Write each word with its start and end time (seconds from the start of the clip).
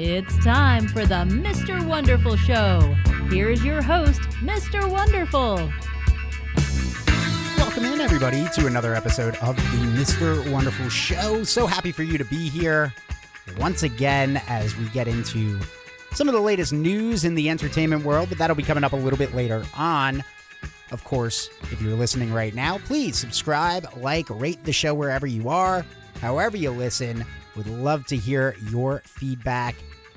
It's 0.00 0.38
time 0.44 0.86
for 0.86 1.04
the 1.04 1.24
Mr. 1.24 1.84
Wonderful 1.84 2.36
Show. 2.36 2.94
Here's 3.30 3.64
your 3.64 3.82
host, 3.82 4.20
Mr. 4.44 4.88
Wonderful. 4.88 5.56
Welcome 7.56 7.84
in, 7.84 8.00
everybody, 8.00 8.46
to 8.54 8.68
another 8.68 8.94
episode 8.94 9.34
of 9.38 9.56
the 9.56 9.78
Mr. 9.98 10.48
Wonderful 10.52 10.88
Show. 10.88 11.42
So 11.42 11.66
happy 11.66 11.90
for 11.90 12.04
you 12.04 12.16
to 12.16 12.24
be 12.26 12.48
here 12.48 12.94
once 13.58 13.82
again 13.82 14.40
as 14.46 14.76
we 14.76 14.84
get 14.90 15.08
into 15.08 15.58
some 16.12 16.28
of 16.28 16.34
the 16.34 16.40
latest 16.40 16.72
news 16.72 17.24
in 17.24 17.34
the 17.34 17.50
entertainment 17.50 18.04
world, 18.04 18.28
but 18.28 18.38
that'll 18.38 18.54
be 18.54 18.62
coming 18.62 18.84
up 18.84 18.92
a 18.92 18.96
little 18.96 19.18
bit 19.18 19.34
later 19.34 19.64
on. 19.76 20.22
Of 20.92 21.02
course, 21.02 21.50
if 21.72 21.82
you're 21.82 21.96
listening 21.96 22.32
right 22.32 22.54
now, 22.54 22.78
please 22.78 23.18
subscribe, 23.18 23.88
like, 23.96 24.30
rate 24.30 24.62
the 24.62 24.72
show 24.72 24.94
wherever 24.94 25.26
you 25.26 25.48
are, 25.48 25.84
however 26.20 26.56
you 26.56 26.70
listen. 26.70 27.24
Would 27.56 27.66
love 27.66 28.06
to 28.06 28.16
hear 28.16 28.54
your 28.70 29.02
feedback. 29.04 29.74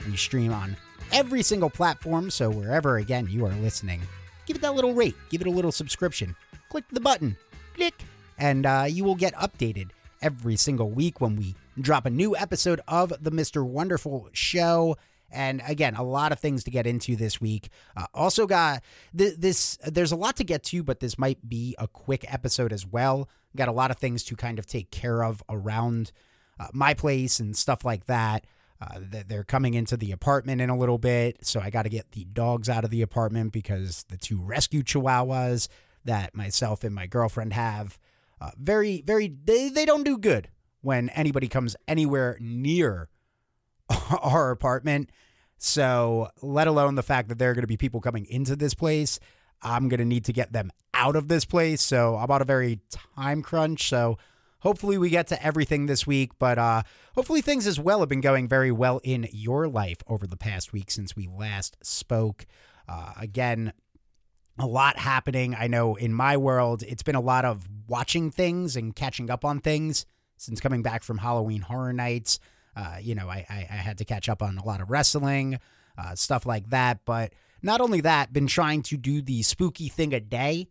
We 0.07 0.17
stream 0.17 0.53
on 0.53 0.77
every 1.11 1.43
single 1.43 1.69
platform, 1.69 2.29
so 2.29 2.49
wherever 2.49 2.97
again 2.97 3.27
you 3.29 3.45
are 3.45 3.53
listening, 3.55 4.01
give 4.45 4.55
it 4.55 4.61
that 4.61 4.75
little 4.75 4.93
rate, 4.93 5.15
give 5.29 5.41
it 5.41 5.47
a 5.47 5.51
little 5.51 5.71
subscription. 5.71 6.35
Click 6.69 6.85
the 6.91 6.99
button, 6.99 7.37
click, 7.75 7.93
and 8.37 8.65
uh, 8.65 8.85
you 8.87 9.03
will 9.03 9.15
get 9.15 9.35
updated 9.35 9.89
every 10.21 10.55
single 10.55 10.89
week 10.89 11.19
when 11.19 11.35
we 11.35 11.55
drop 11.79 12.05
a 12.05 12.09
new 12.09 12.35
episode 12.35 12.81
of 12.87 13.13
the 13.21 13.31
Mr. 13.31 13.65
Wonderful 13.65 14.29
Show. 14.33 14.97
And 15.33 15.61
again, 15.65 15.95
a 15.95 16.03
lot 16.03 16.31
of 16.31 16.39
things 16.39 16.63
to 16.65 16.71
get 16.71 16.85
into 16.85 17.15
this 17.15 17.39
week. 17.39 17.69
Uh, 17.95 18.05
also, 18.13 18.45
got 18.45 18.83
th- 19.17 19.35
this. 19.37 19.77
There's 19.85 20.11
a 20.11 20.17
lot 20.17 20.35
to 20.37 20.43
get 20.43 20.63
to, 20.63 20.83
but 20.83 20.99
this 20.99 21.17
might 21.17 21.47
be 21.47 21.75
a 21.79 21.87
quick 21.87 22.25
episode 22.31 22.73
as 22.73 22.85
well. 22.85 23.29
Got 23.55 23.69
a 23.69 23.73
lot 23.73 23.91
of 23.91 23.97
things 23.97 24.23
to 24.25 24.35
kind 24.35 24.59
of 24.59 24.65
take 24.65 24.91
care 24.91 25.23
of 25.23 25.41
around 25.49 26.11
uh, 26.59 26.67
my 26.73 26.93
place 26.93 27.39
and 27.39 27.55
stuff 27.55 27.85
like 27.85 28.05
that. 28.07 28.45
Uh, 28.81 28.99
they're 29.27 29.43
coming 29.43 29.75
into 29.75 29.95
the 29.95 30.11
apartment 30.11 30.59
in 30.59 30.69
a 30.69 30.77
little 30.77 30.97
bit, 30.97 31.45
so 31.45 31.59
I 31.59 31.69
got 31.69 31.83
to 31.83 31.89
get 31.89 32.13
the 32.13 32.25
dogs 32.25 32.67
out 32.67 32.83
of 32.83 32.89
the 32.89 33.03
apartment 33.03 33.53
because 33.53 34.05
the 34.09 34.17
two 34.17 34.41
rescue 34.41 34.81
chihuahuas 34.81 35.67
that 36.03 36.33
myself 36.35 36.83
and 36.83 36.95
my 36.95 37.05
girlfriend 37.05 37.53
have, 37.53 37.99
uh, 38.39 38.49
very, 38.57 39.03
very, 39.05 39.27
they, 39.27 39.69
they 39.69 39.85
don't 39.85 40.03
do 40.03 40.17
good 40.17 40.49
when 40.81 41.09
anybody 41.09 41.47
comes 41.47 41.75
anywhere 41.87 42.37
near 42.41 43.09
our 44.21 44.49
apartment. 44.49 45.11
So, 45.59 46.29
let 46.41 46.67
alone 46.67 46.95
the 46.95 47.03
fact 47.03 47.29
that 47.29 47.37
there 47.37 47.51
are 47.51 47.53
going 47.53 47.61
to 47.61 47.67
be 47.67 47.77
people 47.77 48.01
coming 48.01 48.25
into 48.25 48.55
this 48.55 48.73
place, 48.73 49.19
I'm 49.61 49.89
going 49.89 49.99
to 49.99 50.05
need 50.05 50.25
to 50.25 50.33
get 50.33 50.53
them 50.53 50.71
out 50.95 51.15
of 51.15 51.27
this 51.27 51.45
place. 51.45 51.83
So, 51.83 52.15
I'm 52.15 52.31
on 52.31 52.41
a 52.41 52.45
very 52.45 52.79
time 53.15 53.43
crunch. 53.43 53.87
So, 53.87 54.17
hopefully, 54.61 54.97
we 54.97 55.09
get 55.09 55.27
to 55.27 55.43
everything 55.43 55.85
this 55.85 56.07
week. 56.07 56.31
But 56.39 56.57
uh, 56.57 56.83
hopefully, 57.15 57.41
things 57.41 57.67
as 57.67 57.79
well 57.79 57.99
have 57.99 58.09
been 58.09 58.21
going 58.21 58.47
very 58.47 58.71
well 58.71 58.99
in 59.03 59.27
your 59.31 59.67
life 59.67 59.97
over 60.07 60.25
the 60.25 60.37
past 60.37 60.73
week 60.73 60.89
since 60.89 61.15
we 61.15 61.27
last 61.27 61.77
spoke. 61.83 62.45
Uh, 62.87 63.13
again, 63.19 63.73
a 64.59 64.65
lot 64.65 64.97
happening. 64.97 65.55
I 65.55 65.67
know 65.67 65.95
in 65.95 66.13
my 66.13 66.37
world, 66.37 66.83
it's 66.83 67.03
been 67.03 67.15
a 67.15 67.21
lot 67.21 67.45
of 67.45 67.67
watching 67.87 68.31
things 68.31 68.75
and 68.75 68.95
catching 68.95 69.29
up 69.29 69.43
on 69.45 69.59
things 69.59 70.05
since 70.37 70.59
coming 70.59 70.81
back 70.81 71.03
from 71.03 71.19
Halloween 71.19 71.61
Horror 71.61 71.93
Nights. 71.93 72.39
Uh, 72.75 72.97
you 73.01 73.15
know, 73.15 73.29
I, 73.29 73.45
I, 73.49 73.67
I, 73.69 73.75
had 73.75 73.97
to 73.97 74.05
catch 74.05 74.29
up 74.29 74.41
on 74.41 74.57
a 74.57 74.65
lot 74.65 74.79
of 74.79 74.89
wrestling, 74.89 75.59
uh, 75.97 76.15
stuff 76.15 76.45
like 76.45 76.69
that. 76.69 77.01
But 77.05 77.33
not 77.61 77.81
only 77.81 77.99
that, 78.01 78.31
been 78.31 78.47
trying 78.47 78.81
to 78.83 78.97
do 78.97 79.21
the 79.21 79.41
spooky 79.41 79.89
thing 79.89 80.13
a 80.13 80.21
day. 80.21 80.69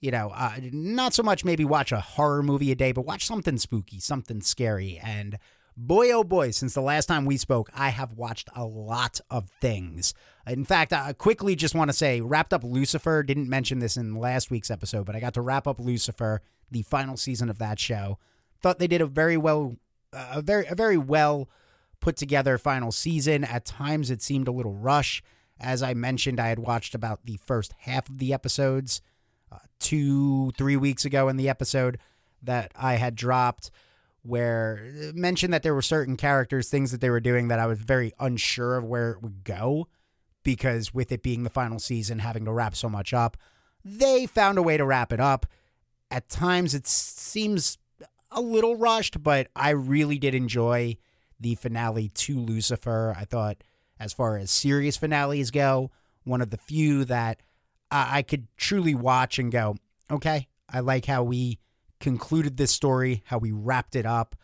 You 0.00 0.10
know, 0.10 0.30
uh, 0.34 0.56
not 0.72 1.14
so 1.14 1.22
much 1.22 1.44
maybe 1.44 1.64
watch 1.64 1.90
a 1.90 2.00
horror 2.00 2.42
movie 2.42 2.70
a 2.70 2.74
day, 2.74 2.92
but 2.92 3.06
watch 3.06 3.26
something 3.26 3.56
spooky, 3.56 3.98
something 3.98 4.40
scary. 4.42 5.00
And 5.02 5.38
boy, 5.76 6.10
oh 6.10 6.24
boy, 6.24 6.50
since 6.50 6.74
the 6.74 6.80
last 6.80 7.06
time 7.06 7.24
we 7.24 7.36
spoke, 7.36 7.70
I 7.74 7.90
have 7.90 8.12
watched 8.12 8.48
a 8.54 8.64
lot 8.64 9.20
of 9.30 9.48
things. 9.60 10.14
In 10.46 10.64
fact, 10.64 10.92
I 10.92 11.12
quickly 11.12 11.56
just 11.56 11.74
want 11.74 11.90
to 11.90 11.96
say, 11.96 12.20
wrapped 12.20 12.52
up 12.52 12.64
Lucifer. 12.64 13.22
Didn't 13.22 13.48
mention 13.48 13.78
this 13.78 13.96
in 13.96 14.14
last 14.14 14.50
week's 14.50 14.70
episode, 14.70 15.06
but 15.06 15.16
I 15.16 15.20
got 15.20 15.34
to 15.34 15.42
wrap 15.42 15.66
up 15.66 15.80
Lucifer, 15.80 16.40
the 16.70 16.82
final 16.82 17.16
season 17.16 17.48
of 17.50 17.58
that 17.58 17.78
show. 17.78 18.18
Thought 18.60 18.78
they 18.78 18.86
did 18.86 19.00
a 19.00 19.06
very 19.06 19.36
well 19.36 19.76
a 20.12 20.40
very 20.40 20.66
a 20.66 20.74
very 20.74 20.96
well 20.96 21.48
put 22.00 22.16
together 22.16 22.58
final 22.58 22.92
season. 22.92 23.44
At 23.44 23.64
times 23.64 24.10
it 24.10 24.22
seemed 24.22 24.48
a 24.48 24.52
little 24.52 24.74
rush. 24.74 25.22
As 25.58 25.82
I 25.82 25.94
mentioned, 25.94 26.38
I 26.38 26.48
had 26.48 26.58
watched 26.58 26.94
about 26.94 27.24
the 27.24 27.38
first 27.44 27.74
half 27.80 28.08
of 28.08 28.18
the 28.18 28.32
episodes 28.32 29.00
uh, 29.50 29.58
two, 29.78 30.52
three 30.52 30.76
weeks 30.76 31.04
ago 31.04 31.28
in 31.28 31.36
the 31.36 31.48
episode 31.48 31.98
that 32.42 32.72
I 32.76 32.94
had 32.94 33.14
dropped, 33.14 33.70
where 34.22 34.84
uh, 34.86 35.12
mentioned 35.14 35.52
that 35.52 35.62
there 35.62 35.74
were 35.74 35.82
certain 35.82 36.16
characters, 36.16 36.68
things 36.68 36.90
that 36.92 37.00
they 37.00 37.10
were 37.10 37.20
doing 37.20 37.48
that 37.48 37.58
I 37.58 37.66
was 37.66 37.78
very 37.78 38.12
unsure 38.18 38.76
of 38.76 38.84
where 38.84 39.12
it 39.12 39.22
would 39.22 39.44
go 39.44 39.88
because 40.42 40.94
with 40.94 41.10
it 41.10 41.22
being 41.22 41.42
the 41.42 41.50
final 41.50 41.78
season, 41.78 42.20
having 42.20 42.44
to 42.44 42.52
wrap 42.52 42.76
so 42.76 42.88
much 42.88 43.12
up, 43.12 43.36
they 43.84 44.26
found 44.26 44.58
a 44.58 44.62
way 44.62 44.76
to 44.76 44.84
wrap 44.84 45.12
it 45.12 45.20
up. 45.20 45.46
At 46.10 46.28
times 46.28 46.74
it 46.74 46.86
seems 46.86 47.78
a 48.30 48.40
little 48.40 48.76
rushed, 48.76 49.22
but 49.22 49.48
I 49.56 49.70
really 49.70 50.18
did 50.18 50.34
enjoy 50.34 50.98
the 51.38 51.54
finale 51.56 52.10
to 52.10 52.38
Lucifer. 52.38 53.14
I 53.16 53.24
thought, 53.24 53.62
as 53.98 54.12
far 54.12 54.36
as 54.36 54.50
serious 54.50 54.96
finales 54.96 55.50
go, 55.50 55.90
one 56.24 56.40
of 56.40 56.50
the 56.50 56.56
few 56.56 57.04
that 57.04 57.40
I 57.90 58.22
could 58.22 58.48
truly 58.56 58.94
watch 58.94 59.38
and 59.38 59.52
go, 59.52 59.76
okay, 60.10 60.48
I 60.68 60.80
like 60.80 61.06
how 61.06 61.22
we 61.22 61.58
concluded 62.00 62.56
this 62.56 62.72
story, 62.72 63.22
how 63.26 63.38
we 63.38 63.52
wrapped 63.52 63.96
it 63.96 64.06
up. 64.06 64.34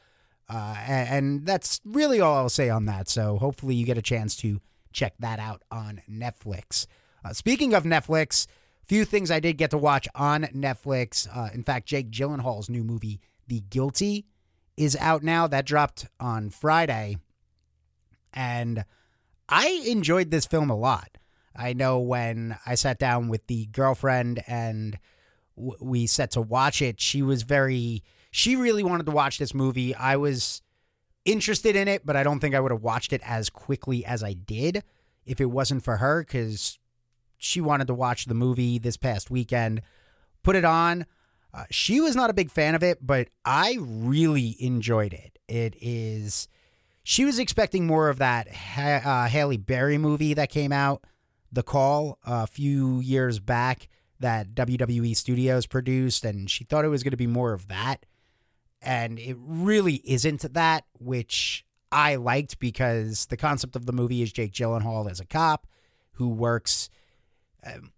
Uh, 0.49 0.77
and 0.87 1.47
that's 1.47 1.81
really 1.85 2.21
all 2.21 2.37
I'll 2.37 2.49
say 2.49 2.71
on 2.71 2.87
that. 2.87 3.09
So 3.09 3.39
hopefully 3.39 3.75
you 3.75 3.87
get 3.87 3.99
a 3.99 4.03
chance 4.03 4.37
to 4.37 4.61
check 4.93 5.15
that 5.19 5.39
out 5.39 5.63
on 5.71 6.03
Netflix. 6.11 6.87
Uh, 7.25 7.33
speaking 7.33 7.75
of 7.75 7.85
Netflix, 7.85 8.47
few 8.85 9.05
things 9.05 9.31
I 9.31 9.41
did 9.41 9.57
get 9.57 9.71
to 9.71 9.79
watch 9.79 10.09
on 10.15 10.43
Netflix. 10.55 11.29
Uh, 11.35 11.51
in 11.55 11.63
fact, 11.63 11.87
Jake 11.87 12.11
Gyllenhaal's 12.11 12.69
new 12.69 12.85
movie, 12.85 13.21
the 13.47 13.61
Guilty 13.61 14.27
is 14.77 14.97
out 14.97 15.23
now. 15.23 15.47
That 15.47 15.67
dropped 15.67 16.07
on 16.21 16.51
Friday. 16.51 17.17
And 18.33 18.85
I 19.49 19.83
enjoyed 19.87 20.31
this 20.31 20.47
film 20.47 20.71
a 20.71 20.77
lot. 20.77 21.19
I 21.55 21.73
know 21.73 21.99
when 22.01 22.57
I 22.67 22.75
sat 22.75 22.99
down 22.99 23.29
with 23.29 23.47
the 23.47 23.67
girlfriend 23.67 24.43
and 24.47 24.99
w- 25.57 25.77
we 25.81 26.07
set 26.07 26.31
to 26.33 26.41
watch 26.41 26.81
it, 26.81 27.01
she 27.01 27.23
was 27.23 27.43
very, 27.43 28.03
she 28.31 28.57
really 28.57 28.83
wanted 28.83 29.07
to 29.07 29.13
watch 29.13 29.39
this 29.39 29.55
movie. 29.55 29.95
I 29.95 30.17
was 30.17 30.63
interested 31.25 31.77
in 31.77 31.89
it, 31.89 32.05
but 32.05 32.17
I 32.17 32.23
don't 32.23 32.41
think 32.41 32.55
I 32.55 32.61
would 32.61 32.73
have 32.73 32.83
watched 32.83 33.13
it 33.13 33.21
as 33.25 33.51
quickly 33.51 34.05
as 34.05 34.23
I 34.23 34.33
did 34.33 34.83
if 35.25 35.41
it 35.41 35.47
wasn't 35.47 35.85
for 35.85 35.99
her 35.99 36.23
because 36.23 36.79
she 37.39 37.61
wanted 37.61 37.87
to 37.89 37.95
watch 37.95 38.27
the 38.27 38.35
movie 38.35 38.79
this 38.79 38.97
past 38.97 39.31
weekend. 39.31 39.83
Put 40.43 40.57
it 40.57 40.65
on. 40.65 41.07
Uh, 41.55 41.65
she 41.71 42.01
was 42.01 42.17
not 42.17 42.31
a 42.31 42.35
big 42.35 42.51
fan 42.51 42.75
of 42.75 42.83
it, 42.83 43.07
but 43.07 43.29
I 43.45 43.77
really 43.79 44.57
enjoyed 44.59 45.13
it. 45.13 45.39
It 45.49 45.77
is. 45.81 46.49
She 47.05 47.25
was 47.25 47.39
expecting 47.39 47.87
more 47.87 48.09
of 48.09 48.19
that 48.19 48.49
ha- 48.49 49.03
uh, 49.05 49.29
Halle 49.29 49.57
Berry 49.59 49.99
movie 49.99 50.35
that 50.35 50.51
came 50.51 50.73
out, 50.73 51.05
The 51.53 51.63
Call, 51.63 52.19
a 52.25 52.47
few 52.47 53.01
years 53.01 53.39
back 53.39 53.89
that 54.19 54.55
WWE 54.55 55.15
Studios 55.15 55.67
produced, 55.67 56.25
and 56.25 56.51
she 56.51 56.65
thought 56.65 56.85
it 56.85 56.89
was 56.89 57.03
going 57.03 57.11
to 57.11 57.17
be 57.17 57.27
more 57.27 57.53
of 57.53 57.69
that. 57.69 58.07
And 58.81 59.19
it 59.19 59.37
really 59.39 60.01
isn't 60.05 60.55
that, 60.55 60.85
which 60.99 61.65
I 61.93 62.17
liked 62.17 62.59
because 62.59 63.27
the 63.27 63.37
concept 63.37 63.77
of 63.77 63.87
the 63.87 63.93
movie 63.93 64.23
is 64.23 64.33
Jake 64.33 64.53
Gyllenhaal 64.53 65.11
as 65.11 65.21
a 65.21 65.27
cop 65.27 65.67
who 66.13 66.29
works, 66.29 66.89
um, 67.65 67.93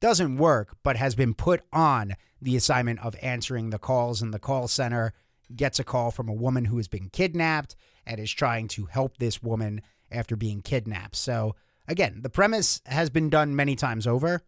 doesn't 0.00 0.36
work, 0.36 0.76
but 0.82 0.96
has 0.96 1.14
been 1.14 1.34
put 1.34 1.62
on 1.72 2.14
the 2.40 2.56
assignment 2.56 3.04
of 3.04 3.16
answering 3.20 3.70
the 3.70 3.78
calls 3.78 4.22
in 4.22 4.30
the 4.30 4.38
call 4.38 4.68
center, 4.68 5.12
gets 5.54 5.78
a 5.78 5.84
call 5.84 6.10
from 6.10 6.28
a 6.28 6.34
woman 6.34 6.66
who 6.66 6.76
has 6.76 6.88
been 6.88 7.08
kidnapped 7.08 7.74
and 8.06 8.20
is 8.20 8.30
trying 8.30 8.68
to 8.68 8.86
help 8.86 9.16
this 9.16 9.42
woman 9.42 9.80
after 10.10 10.36
being 10.36 10.62
kidnapped. 10.62 11.16
So, 11.16 11.56
again, 11.88 12.20
the 12.22 12.30
premise 12.30 12.80
has 12.86 13.10
been 13.10 13.30
done 13.30 13.56
many 13.56 13.76
times 13.76 14.06
over. 14.06 14.42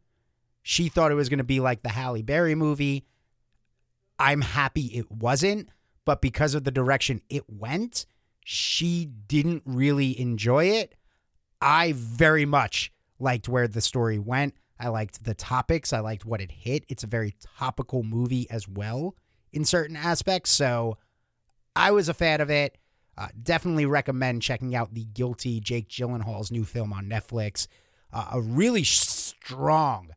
She 0.63 0.89
thought 0.89 1.13
it 1.13 1.17
was 1.17 1.29
going 1.29 1.39
to 1.39 1.45
be 1.45 1.61
like 1.61 1.83
the 1.83 1.91
Halle 1.91 2.23
Berry 2.23 2.55
movie. 2.55 3.07
I'm 4.19 4.41
happy 4.41 4.87
it 4.87 5.11
wasn't, 5.11 5.69
but 6.05 6.21
because 6.21 6.55
of 6.55 6.65
the 6.65 6.71
direction 6.71 7.21
it 7.29 7.45
went, 7.49 8.07
she 8.45 9.05
didn't 9.05 9.63
really 9.65 10.19
enjoy 10.19 10.67
it. 10.67 10.95
I 11.61 11.93
very 11.97 12.45
much 12.45 12.93
liked 13.19 13.49
where 13.49 13.69
the 13.69 13.81
story 13.81 14.19
went. 14.19 14.55
I 14.79 14.89
liked 14.89 15.25
the 15.25 15.35
topics. 15.35 15.93
I 15.93 16.01
liked 16.01 16.25
what 16.25 16.41
it 16.41 16.51
hit. 16.51 16.85
It's 16.89 17.05
a 17.05 17.09
very 17.09 17.35
topical 17.59 18.03
movie 18.03 18.49
as 18.51 18.69
well 18.69 19.17
in 19.53 19.65
certain 19.65 19.97
aspects. 19.97 20.51
So 20.51 20.99
I 21.75 21.91
was 21.91 22.09
a 22.09 22.15
fan 22.15 22.41
of 22.41 22.51
it. 22.51 22.77
Uh, 23.19 23.29
definitely 23.43 23.87
recommend 23.87 24.43
checking 24.43 24.75
out 24.75 24.95
The 24.95 25.05
Guilty, 25.05 25.61
Jake 25.61 25.89
Gyllenhaal's 25.89 26.51
new 26.51 26.65
film 26.65 26.93
on 26.93 27.07
Netflix. 27.07 27.67
Uh, 28.13 28.29
a 28.33 28.41
really 28.41 28.85
strong, 28.85 30.11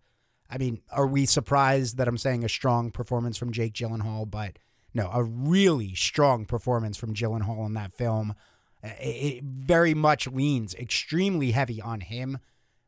I 0.49 0.57
mean, 0.57 0.81
are 0.91 1.07
we 1.07 1.25
surprised 1.25 1.97
that 1.97 2.07
I'm 2.07 2.17
saying 2.17 2.43
a 2.43 2.49
strong 2.49 2.91
performance 2.91 3.37
from 3.37 3.51
Jake 3.51 3.73
Gyllenhaal? 3.73 4.29
But 4.29 4.59
no, 4.93 5.09
a 5.13 5.23
really 5.23 5.95
strong 5.95 6.45
performance 6.45 6.97
from 6.97 7.13
Gyllenhaal 7.13 7.65
in 7.65 7.73
that 7.75 7.93
film. 7.93 8.35
it 8.83 9.43
very 9.43 9.93
much 9.93 10.27
leans 10.27 10.73
extremely 10.75 11.51
heavy 11.51 11.81
on 11.81 12.01
him, 12.01 12.39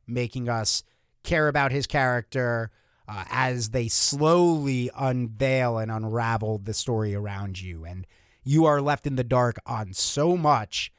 making 0.07 0.49
us 0.49 0.83
care 1.23 1.47
about 1.47 1.71
his 1.71 1.87
character 1.87 2.71
uh, 3.07 3.25
as 3.29 3.69
they 3.69 3.87
slowly 3.87 4.89
unveil 4.97 5.77
and 5.77 5.91
unravel 5.91 6.57
the 6.57 6.73
story 6.73 7.13
around 7.13 7.61
you. 7.61 7.85
And 7.85 8.07
you 8.43 8.65
are 8.65 8.81
left 8.81 9.05
in 9.05 9.15
the 9.15 9.23
dark 9.23 9.57
on 9.65 9.93
so 9.93 10.35
much 10.35 10.91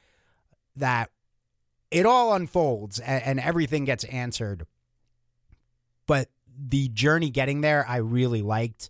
that 0.75 1.09
it 1.91 2.05
all 2.05 2.33
unfolds 2.33 2.99
and, 2.99 3.23
and 3.23 3.39
everything 3.39 3.85
gets 3.85 4.03
answered. 4.05 4.65
But 6.07 6.29
the 6.57 6.89
journey 6.89 7.29
getting 7.29 7.61
there, 7.61 7.85
I 7.87 7.97
really 7.97 8.41
liked. 8.41 8.89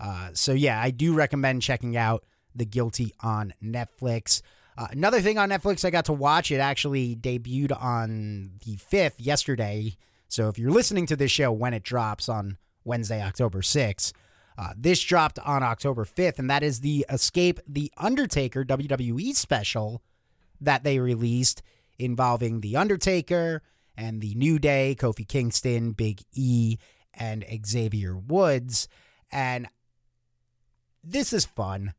Uh, 0.00 0.30
so, 0.32 0.52
yeah, 0.52 0.80
I 0.80 0.90
do 0.90 1.14
recommend 1.14 1.62
checking 1.62 1.96
out 1.96 2.24
The 2.54 2.64
Guilty 2.64 3.14
on 3.20 3.52
Netflix. 3.62 4.42
Uh, 4.76 4.86
another 4.90 5.20
thing 5.20 5.38
on 5.38 5.50
Netflix 5.50 5.84
I 5.84 5.90
got 5.90 6.04
to 6.06 6.12
watch, 6.12 6.50
it 6.50 6.58
actually 6.58 7.16
debuted 7.16 7.76
on 7.82 8.52
the 8.64 8.76
5th 8.76 9.14
yesterday. 9.18 9.96
So 10.28 10.48
if 10.48 10.58
you're 10.58 10.70
listening 10.70 11.06
to 11.06 11.16
this 11.16 11.32
show 11.32 11.50
when 11.50 11.74
it 11.74 11.82
drops 11.82 12.28
on 12.28 12.58
Wednesday, 12.84 13.22
October 13.22 13.60
6th, 13.60 14.12
uh, 14.58 14.72
this 14.76 15.00
dropped 15.00 15.38
on 15.38 15.62
October 15.62 16.04
5th, 16.04 16.40
and 16.40 16.50
that 16.50 16.64
is 16.64 16.80
the 16.80 17.06
Escape 17.08 17.60
the 17.66 17.92
Undertaker 17.96 18.64
WWE 18.64 19.32
special 19.34 20.02
that 20.60 20.82
they 20.82 20.98
released 20.98 21.62
involving 21.96 22.60
The 22.60 22.76
Undertaker 22.76 23.62
and 23.96 24.20
The 24.20 24.34
New 24.34 24.58
Day, 24.58 24.96
Kofi 24.98 25.26
Kingston, 25.26 25.92
Big 25.92 26.22
E, 26.32 26.76
and 27.14 27.44
Xavier 27.64 28.16
Woods. 28.16 28.88
And 29.30 29.68
this 31.04 31.32
is 31.32 31.44
fun. 31.44 31.94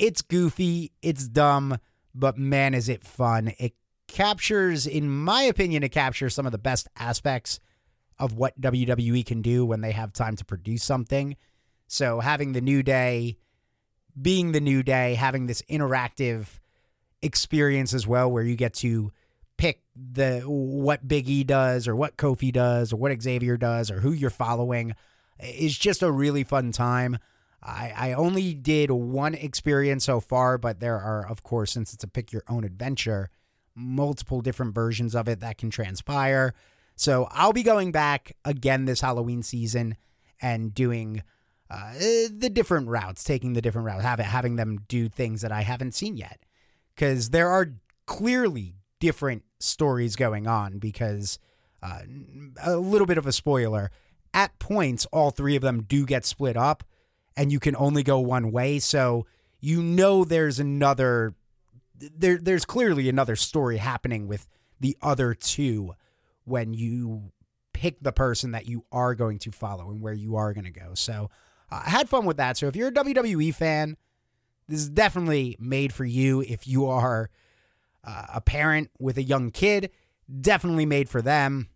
It's 0.00 0.22
goofy, 0.22 0.90
it's 1.00 1.28
dumb, 1.28 1.78
but 2.12 2.36
man, 2.36 2.74
is 2.74 2.88
it 2.88 3.04
fun. 3.04 3.52
It 3.58 3.74
captures, 4.08 4.84
in 4.84 5.08
my 5.08 5.42
opinion, 5.42 5.84
it 5.84 5.90
captures 5.90 6.34
some 6.34 6.46
of 6.46 6.52
the 6.52 6.58
best 6.58 6.88
aspects 6.96 7.60
of 8.18 8.34
what 8.34 8.60
WWE 8.60 9.24
can 9.24 9.42
do 9.42 9.64
when 9.64 9.80
they 9.80 9.92
have 9.92 10.12
time 10.12 10.34
to 10.34 10.44
produce 10.44 10.82
something. 10.82 11.36
So 11.88 12.20
having 12.20 12.52
the 12.52 12.60
New 12.60 12.82
Day, 12.82 13.38
being 14.20 14.52
the 14.52 14.60
New 14.60 14.82
Day, 14.82 15.14
having 15.14 15.46
this 15.46 15.62
interactive 15.62 16.46
experience 17.20 17.92
as 17.94 18.06
well 18.06 18.30
where 18.30 18.44
you 18.44 18.54
get 18.54 18.74
to 18.74 19.10
pick 19.56 19.82
the 19.96 20.42
what 20.42 21.08
Big 21.08 21.28
E 21.28 21.42
does 21.42 21.88
or 21.88 21.96
what 21.96 22.16
Kofi 22.16 22.52
does 22.52 22.92
or 22.92 22.96
what 22.96 23.20
Xavier 23.20 23.56
does 23.56 23.90
or 23.90 24.00
who 24.00 24.12
you're 24.12 24.30
following 24.30 24.94
is 25.40 25.76
just 25.76 26.02
a 26.02 26.12
really 26.12 26.44
fun 26.44 26.72
time. 26.72 27.18
I, 27.62 27.92
I 27.96 28.12
only 28.12 28.54
did 28.54 28.90
one 28.90 29.34
experience 29.34 30.04
so 30.04 30.20
far, 30.20 30.58
but 30.58 30.78
there 30.78 31.00
are, 31.00 31.26
of 31.26 31.42
course, 31.42 31.72
since 31.72 31.92
it's 31.92 32.04
a 32.04 32.08
pick 32.08 32.32
your 32.32 32.44
own 32.48 32.64
adventure, 32.64 33.30
multiple 33.74 34.42
different 34.42 34.74
versions 34.74 35.14
of 35.14 35.28
it 35.28 35.40
that 35.40 35.58
can 35.58 35.70
transpire. 35.70 36.54
So 36.94 37.28
I'll 37.30 37.52
be 37.52 37.62
going 37.62 37.92
back 37.92 38.36
again 38.44 38.84
this 38.84 39.00
Halloween 39.00 39.42
season 39.42 39.96
and 40.40 40.72
doing 40.72 41.22
uh, 41.70 41.92
the 41.92 42.50
different 42.52 42.88
routes, 42.88 43.22
taking 43.24 43.52
the 43.52 43.62
different 43.62 43.86
routes, 43.86 44.02
having 44.02 44.26
having 44.26 44.56
them 44.56 44.80
do 44.88 45.08
things 45.08 45.42
that 45.42 45.52
I 45.52 45.62
haven't 45.62 45.94
seen 45.94 46.16
yet, 46.16 46.40
because 46.94 47.30
there 47.30 47.48
are 47.48 47.74
clearly 48.06 48.74
different 49.00 49.44
stories 49.58 50.16
going 50.16 50.46
on. 50.46 50.78
Because 50.78 51.38
uh, 51.82 52.00
a 52.62 52.76
little 52.76 53.06
bit 53.06 53.18
of 53.18 53.26
a 53.26 53.32
spoiler, 53.32 53.90
at 54.32 54.58
points 54.58 55.06
all 55.06 55.30
three 55.30 55.56
of 55.56 55.62
them 55.62 55.82
do 55.82 56.06
get 56.06 56.24
split 56.24 56.56
up 56.56 56.84
and 57.36 57.52
you 57.52 57.60
can 57.60 57.76
only 57.76 58.02
go 58.02 58.18
one 58.18 58.50
way. 58.50 58.78
So 58.78 59.26
you 59.60 59.82
know 59.82 60.24
there's 60.24 60.58
another 60.58 61.34
there 61.94 62.38
there's 62.38 62.64
clearly 62.64 63.08
another 63.08 63.36
story 63.36 63.78
happening 63.78 64.26
with 64.26 64.46
the 64.80 64.96
other 65.02 65.34
two 65.34 65.94
when 66.44 66.74
you 66.74 67.32
pick 67.72 68.00
the 68.00 68.12
person 68.12 68.52
that 68.52 68.66
you 68.66 68.84
are 68.90 69.14
going 69.14 69.38
to 69.38 69.52
follow 69.52 69.90
and 69.90 70.00
where 70.00 70.12
you 70.12 70.36
are 70.36 70.52
going 70.52 70.64
to 70.64 70.70
go. 70.70 70.94
So 70.94 71.30
uh, 71.70 71.82
I 71.86 71.90
had 71.90 72.08
fun 72.08 72.24
with 72.24 72.36
that. 72.36 72.56
So 72.56 72.66
if 72.66 72.76
you're 72.76 72.88
a 72.88 72.92
WWE 72.92 73.54
fan, 73.54 73.96
this 74.68 74.80
is 74.80 74.88
definitely 74.88 75.56
made 75.58 75.92
for 75.92 76.04
you. 76.04 76.42
If 76.42 76.66
you 76.66 76.86
are 76.86 77.30
uh, 78.04 78.26
a 78.34 78.40
parent 78.40 78.90
with 78.98 79.16
a 79.16 79.22
young 79.22 79.50
kid, 79.50 79.90
definitely 80.40 80.86
made 80.86 81.08
for 81.08 81.22
them. 81.22 81.68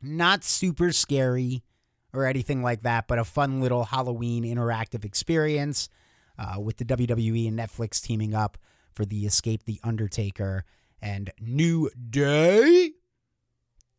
Not 0.00 0.44
super 0.44 0.92
scary 0.92 1.62
or 2.12 2.24
anything 2.26 2.62
like 2.62 2.82
that, 2.82 3.06
but 3.06 3.18
a 3.18 3.24
fun 3.24 3.60
little 3.60 3.84
Halloween 3.84 4.44
interactive 4.44 5.04
experience 5.04 5.88
uh, 6.38 6.60
with 6.60 6.76
the 6.78 6.84
WWE 6.84 7.48
and 7.48 7.58
Netflix 7.58 8.00
teaming 8.00 8.34
up 8.34 8.58
for 8.92 9.04
the 9.04 9.26
Escape 9.26 9.64
the 9.64 9.80
Undertaker 9.84 10.64
and 11.00 11.30
New 11.40 11.90
Day 12.10 12.92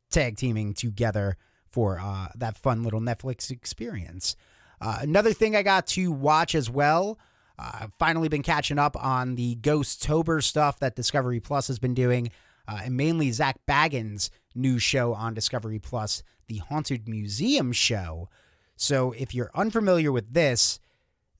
tag 0.09 0.37
teaming 0.37 0.73
together 0.73 1.37
for 1.69 1.99
uh, 1.99 2.29
that 2.35 2.57
fun 2.57 2.83
little 2.83 2.99
Netflix 2.99 3.51
experience. 3.51 4.35
Uh, 4.81 4.99
another 5.01 5.33
thing 5.33 5.55
I 5.55 5.63
got 5.63 5.87
to 5.87 6.11
watch 6.11 6.55
as 6.55 6.69
well. 6.69 7.19
Uh, 7.57 7.71
I've 7.81 7.93
finally 7.99 8.29
been 8.29 8.43
catching 8.43 8.79
up 8.79 8.95
on 9.01 9.35
the 9.35 9.55
Ghostober 9.57 10.41
stuff 10.41 10.79
that 10.79 10.95
Discovery 10.95 11.39
Plus 11.39 11.67
has 11.67 11.79
been 11.79 11.93
doing, 11.93 12.31
uh, 12.67 12.81
and 12.85 12.95
mainly 12.95 13.31
Zak 13.31 13.59
Bagans' 13.67 14.29
new 14.55 14.79
show 14.79 15.13
on 15.13 15.33
Discovery 15.33 15.79
Plus, 15.79 16.23
the 16.47 16.57
Haunted 16.57 17.07
Museum 17.09 17.71
show. 17.71 18.29
So 18.75 19.11
if 19.11 19.35
you're 19.35 19.51
unfamiliar 19.53 20.11
with 20.11 20.33
this, 20.33 20.79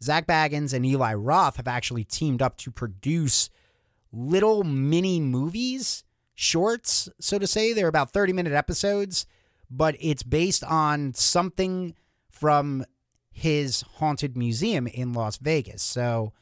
Zak 0.03 0.27
Bagans 0.27 0.73
and 0.73 0.85
Eli 0.85 1.13
Roth 1.13 1.57
have 1.57 1.67
actually 1.67 2.03
teamed 2.03 2.41
up 2.41 2.57
to 2.57 2.71
produce 2.71 3.49
little 4.11 4.63
mini 4.63 5.19
movies, 5.19 6.03
shorts, 6.35 7.09
so 7.19 7.39
to 7.39 7.47
say. 7.47 7.73
They're 7.73 7.87
about 7.87 8.11
30 8.11 8.33
minute 8.33 8.53
episodes, 8.53 9.25
but 9.69 9.95
it's 9.99 10.23
based 10.23 10.63
on 10.63 11.13
something 11.13 11.95
from 12.29 12.83
his 13.39 13.83
haunted 13.95 14.37
museum 14.37 14.87
in 14.87 15.13
Las 15.13 15.37
Vegas. 15.37 15.81
So 15.81 16.33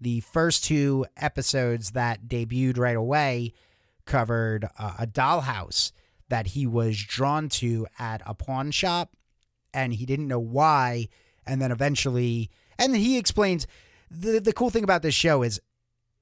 the 0.00 0.20
first 0.20 0.64
two 0.64 1.06
episodes 1.16 1.92
that 1.92 2.28
debuted 2.28 2.78
right 2.78 2.96
away 2.96 3.52
covered 4.04 4.66
uh, 4.78 4.94
a 4.98 5.06
dollhouse 5.06 5.92
that 6.28 6.48
he 6.48 6.66
was 6.66 6.96
drawn 6.96 7.48
to 7.48 7.86
at 7.98 8.22
a 8.26 8.34
pawn 8.34 8.70
shop 8.70 9.12
and 9.72 9.94
he 9.94 10.06
didn't 10.06 10.28
know 10.28 10.40
why. 10.40 11.08
And 11.46 11.60
then 11.60 11.70
eventually, 11.70 12.50
and 12.78 12.96
he 12.96 13.18
explains 13.18 13.66
the, 14.10 14.40
the 14.40 14.52
cool 14.52 14.70
thing 14.70 14.84
about 14.84 15.02
this 15.02 15.14
show 15.14 15.42
is 15.42 15.60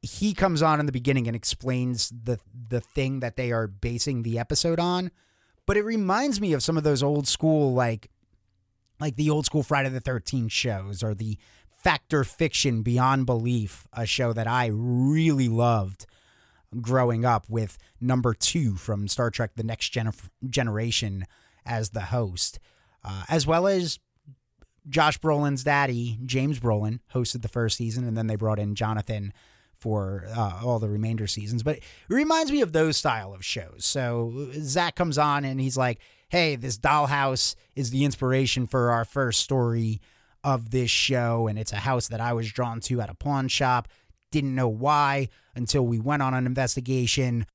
he 0.02 0.34
comes 0.34 0.62
on 0.62 0.80
in 0.80 0.86
the 0.86 0.92
beginning 0.92 1.26
and 1.26 1.36
explains 1.36 2.10
the 2.10 2.38
the 2.68 2.80
thing 2.80 3.20
that 3.20 3.36
they 3.36 3.52
are 3.52 3.66
basing 3.66 4.22
the 4.22 4.38
episode 4.38 4.78
on 4.78 5.10
but 5.66 5.78
it 5.78 5.82
reminds 5.82 6.42
me 6.42 6.52
of 6.52 6.62
some 6.62 6.76
of 6.76 6.84
those 6.84 7.02
old 7.02 7.26
school 7.26 7.72
like 7.72 8.10
like 9.00 9.16
the 9.16 9.30
old 9.30 9.46
school 9.46 9.62
Friday 9.62 9.88
the 9.88 10.00
13th 10.00 10.50
shows 10.50 11.02
or 11.02 11.14
the 11.14 11.38
Fact 11.76 12.14
or 12.14 12.24
Fiction 12.24 12.82
Beyond 12.82 13.26
Belief, 13.26 13.86
a 13.92 14.06
show 14.06 14.32
that 14.32 14.46
I 14.46 14.70
really 14.72 15.48
loved 15.48 16.06
growing 16.80 17.24
up 17.24 17.44
with 17.48 17.76
number 18.00 18.34
two 18.34 18.76
from 18.76 19.06
Star 19.06 19.30
Trek 19.30 19.52
The 19.56 19.64
Next 19.64 19.90
Gen- 19.90 20.12
Generation 20.48 21.26
as 21.66 21.90
the 21.90 22.00
host, 22.00 22.58
uh, 23.04 23.24
as 23.28 23.46
well 23.46 23.66
as 23.66 23.98
Josh 24.88 25.18
Brolin's 25.18 25.64
daddy, 25.64 26.18
James 26.24 26.58
Brolin, 26.58 27.00
hosted 27.14 27.42
the 27.42 27.48
first 27.48 27.76
season, 27.76 28.06
and 28.06 28.16
then 28.16 28.26
they 28.26 28.36
brought 28.36 28.58
in 28.58 28.74
Jonathan 28.74 29.32
for 29.78 30.26
uh, 30.34 30.60
all 30.64 30.78
the 30.78 30.88
remainder 30.88 31.26
seasons. 31.26 31.62
But 31.62 31.76
it 31.76 31.84
reminds 32.08 32.50
me 32.50 32.60
of 32.60 32.72
those 32.72 32.96
style 32.96 33.34
of 33.34 33.44
shows. 33.44 33.84
So 33.84 34.48
Zak 34.54 34.94
comes 34.94 35.18
on 35.18 35.44
and 35.44 35.60
he's 35.60 35.76
like, 35.76 36.00
hey, 36.34 36.56
this 36.56 36.76
dollhouse 36.76 37.54
is 37.76 37.90
the 37.90 38.04
inspiration 38.04 38.66
for 38.66 38.90
our 38.90 39.04
first 39.04 39.40
story 39.40 40.00
of 40.42 40.72
this 40.72 40.90
show, 40.90 41.46
and 41.46 41.56
it's 41.56 41.72
a 41.72 41.76
house 41.76 42.08
that 42.08 42.20
I 42.20 42.32
was 42.32 42.50
drawn 42.50 42.80
to 42.80 43.00
at 43.00 43.08
a 43.08 43.14
pawn 43.14 43.46
shop. 43.46 43.86
Didn't 44.32 44.56
know 44.56 44.68
why 44.68 45.28
until 45.54 45.86
we 45.86 46.00
went 46.00 46.22
on 46.22 46.34
an 46.34 46.44
investigation. 46.44 47.46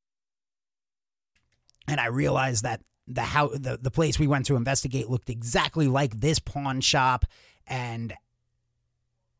And 1.89 2.00
I 2.00 2.05
realized 2.05 2.63
that 2.63 2.79
the 3.05 3.24
how 3.24 3.50
the, 3.50 3.77
the 3.81 3.91
place 3.91 4.17
we 4.17 4.27
went 4.27 4.45
to 4.45 4.55
investigate 4.55 5.09
looked 5.09 5.29
exactly 5.29 5.89
like 5.89 6.21
this 6.21 6.39
pawn 6.39 6.79
shop. 6.79 7.25
And 7.67 8.13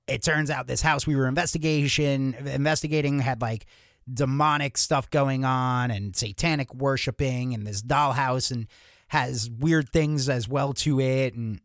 it 0.06 0.22
turns 0.22 0.50
out 0.50 0.68
this 0.68 0.82
house 0.82 1.08
we 1.08 1.16
were 1.16 1.30
investigation 1.30 2.36
investigating 2.46 3.20
had 3.20 3.42
like 3.42 3.68
demonic 4.14 4.78
stuff 4.78 5.10
going 5.10 5.46
on 5.46 5.92
and 5.92 6.14
satanic 6.14 6.76
worshiping 6.76 7.54
and 7.54 7.66
this 7.66 7.82
dollhouse 7.82 8.52
and 8.52 8.68
has 9.10 9.50
weird 9.50 9.90
things 9.90 10.30
as 10.30 10.48
well 10.48 10.74
to 10.74 11.00
it 11.00 11.34
and 11.36 11.62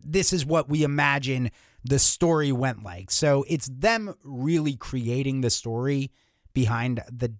this 0.00 0.32
is 0.32 0.46
what 0.46 0.68
we 0.68 0.82
imagine 0.82 1.50
the 1.84 1.98
story 1.98 2.52
went 2.52 2.82
like. 2.82 3.10
So 3.10 3.44
it's 3.48 3.68
them 3.68 4.14
really 4.22 4.76
creating 4.76 5.40
the 5.40 5.50
story 5.50 6.10
behind 6.54 7.02
the 7.10 7.34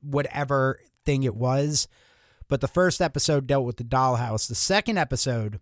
whatever 0.00 0.78
thing 1.04 1.22
it 1.22 1.34
was. 1.34 1.88
But 2.48 2.60
the 2.60 2.68
first 2.68 3.00
episode 3.00 3.46
dealt 3.46 3.64
with 3.64 3.76
the 3.76 3.84
dollhouse. 3.84 4.48
The 4.48 4.54
second 4.54 4.98
episode 4.98 5.60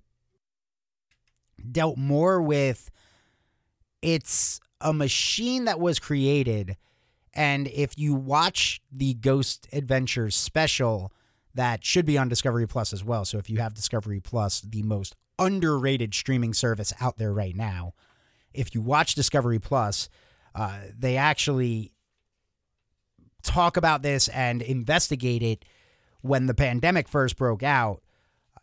dealt 1.70 1.96
more 1.96 2.42
with 2.42 2.90
it's 4.00 4.60
a 4.80 4.92
machine 4.92 5.64
that 5.66 5.78
was 5.78 6.00
created 6.00 6.76
And 7.34 7.68
if 7.68 7.96
you 7.96 8.14
watch 8.14 8.82
the 8.90 9.14
Ghost 9.14 9.66
Adventures 9.72 10.34
special, 10.34 11.12
that 11.54 11.84
should 11.84 12.06
be 12.06 12.18
on 12.18 12.28
Discovery 12.28 12.66
Plus 12.66 12.92
as 12.92 13.04
well. 13.04 13.24
So 13.24 13.38
if 13.38 13.50
you 13.50 13.58
have 13.58 13.74
Discovery 13.74 14.20
Plus, 14.20 14.60
the 14.60 14.82
most 14.82 15.14
underrated 15.38 16.14
streaming 16.14 16.54
service 16.54 16.92
out 17.00 17.18
there 17.18 17.32
right 17.32 17.54
now, 17.54 17.94
if 18.52 18.74
you 18.74 18.80
watch 18.80 19.14
Discovery 19.14 19.58
Plus, 19.58 20.08
uh, 20.54 20.78
they 20.96 21.16
actually 21.16 21.92
talk 23.42 23.76
about 23.76 24.02
this 24.02 24.28
and 24.28 24.62
investigate 24.62 25.42
it 25.42 25.64
when 26.20 26.46
the 26.46 26.54
pandemic 26.54 27.08
first 27.08 27.36
broke 27.36 27.62
out. 27.62 28.02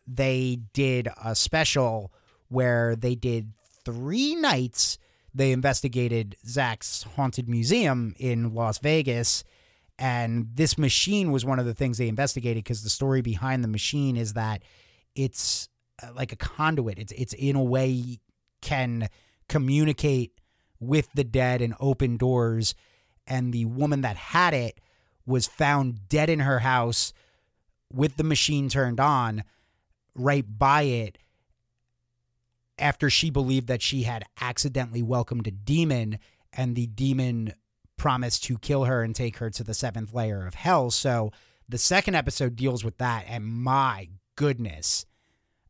They 0.07 0.59
did 0.73 1.09
a 1.23 1.35
special 1.35 2.13
where 2.47 2.95
they 2.95 3.15
did 3.15 3.51
three 3.85 4.35
nights 4.35 4.97
they 5.33 5.51
investigated 5.51 6.35
Zak's 6.45 7.03
haunted 7.15 7.47
museum 7.47 8.15
in 8.17 8.53
Las 8.53 8.79
Vegas. 8.79 9.43
And 9.99 10.47
this 10.55 10.77
machine 10.77 11.29
was 11.29 11.43
one 11.43 11.59
of 11.59 11.65
the 11.65 11.73
things 11.73 11.97
they 11.97 12.07
investigated 12.07 12.63
because 12.63 12.83
the 12.83 12.89
story 12.89 13.21
behind 13.21 13.63
the 13.63 13.67
machine 13.67 14.15
is 14.15 14.33
that 14.33 14.63
it's 15.13 15.67
uh, 16.01 16.13
like 16.15 16.31
a 16.31 16.37
conduit. 16.37 16.97
It's 16.97 17.11
it's 17.11 17.33
in 17.33 17.57
a 17.57 17.63
way 17.63 18.19
can 18.61 19.09
communicate 19.49 20.39
with 20.79 21.09
the 21.13 21.25
dead 21.25 21.61
and 21.61 21.75
open 21.81 22.15
doors. 22.15 22.75
And 23.27 23.53
the 23.53 23.65
woman 23.65 23.99
that 24.01 24.15
had 24.15 24.53
it 24.53 24.79
was 25.25 25.47
found 25.47 26.07
dead 26.07 26.29
in 26.29 26.39
her 26.39 26.59
house 26.59 27.11
with 27.91 28.15
the 28.15 28.23
machine 28.23 28.69
turned 28.69 29.01
on 29.01 29.43
right 30.15 30.45
by 30.57 30.83
it 30.83 31.17
after 32.77 33.09
she 33.09 33.29
believed 33.29 33.67
that 33.67 33.81
she 33.81 34.03
had 34.03 34.23
accidentally 34.39 35.03
welcomed 35.03 35.45
a 35.45 35.51
demon 35.51 36.19
and 36.53 36.75
the 36.75 36.87
demon 36.87 37.53
promised 37.99 38.43
to 38.45 38.57
kill 38.57 38.85
her 38.85 39.03
and 39.03 39.15
take 39.15 39.37
her 39.37 39.51
to 39.51 39.63
the 39.63 39.75
seventh 39.75 40.13
layer 40.13 40.47
of 40.47 40.55
hell. 40.55 40.89
So 40.89 41.31
the 41.67 41.77
second 41.77 42.15
episode 42.15 42.55
deals 42.55 42.83
with 42.83 42.97
that. 42.97 43.25
And 43.27 43.45
my 43.45 44.09
goodness, 44.35 45.05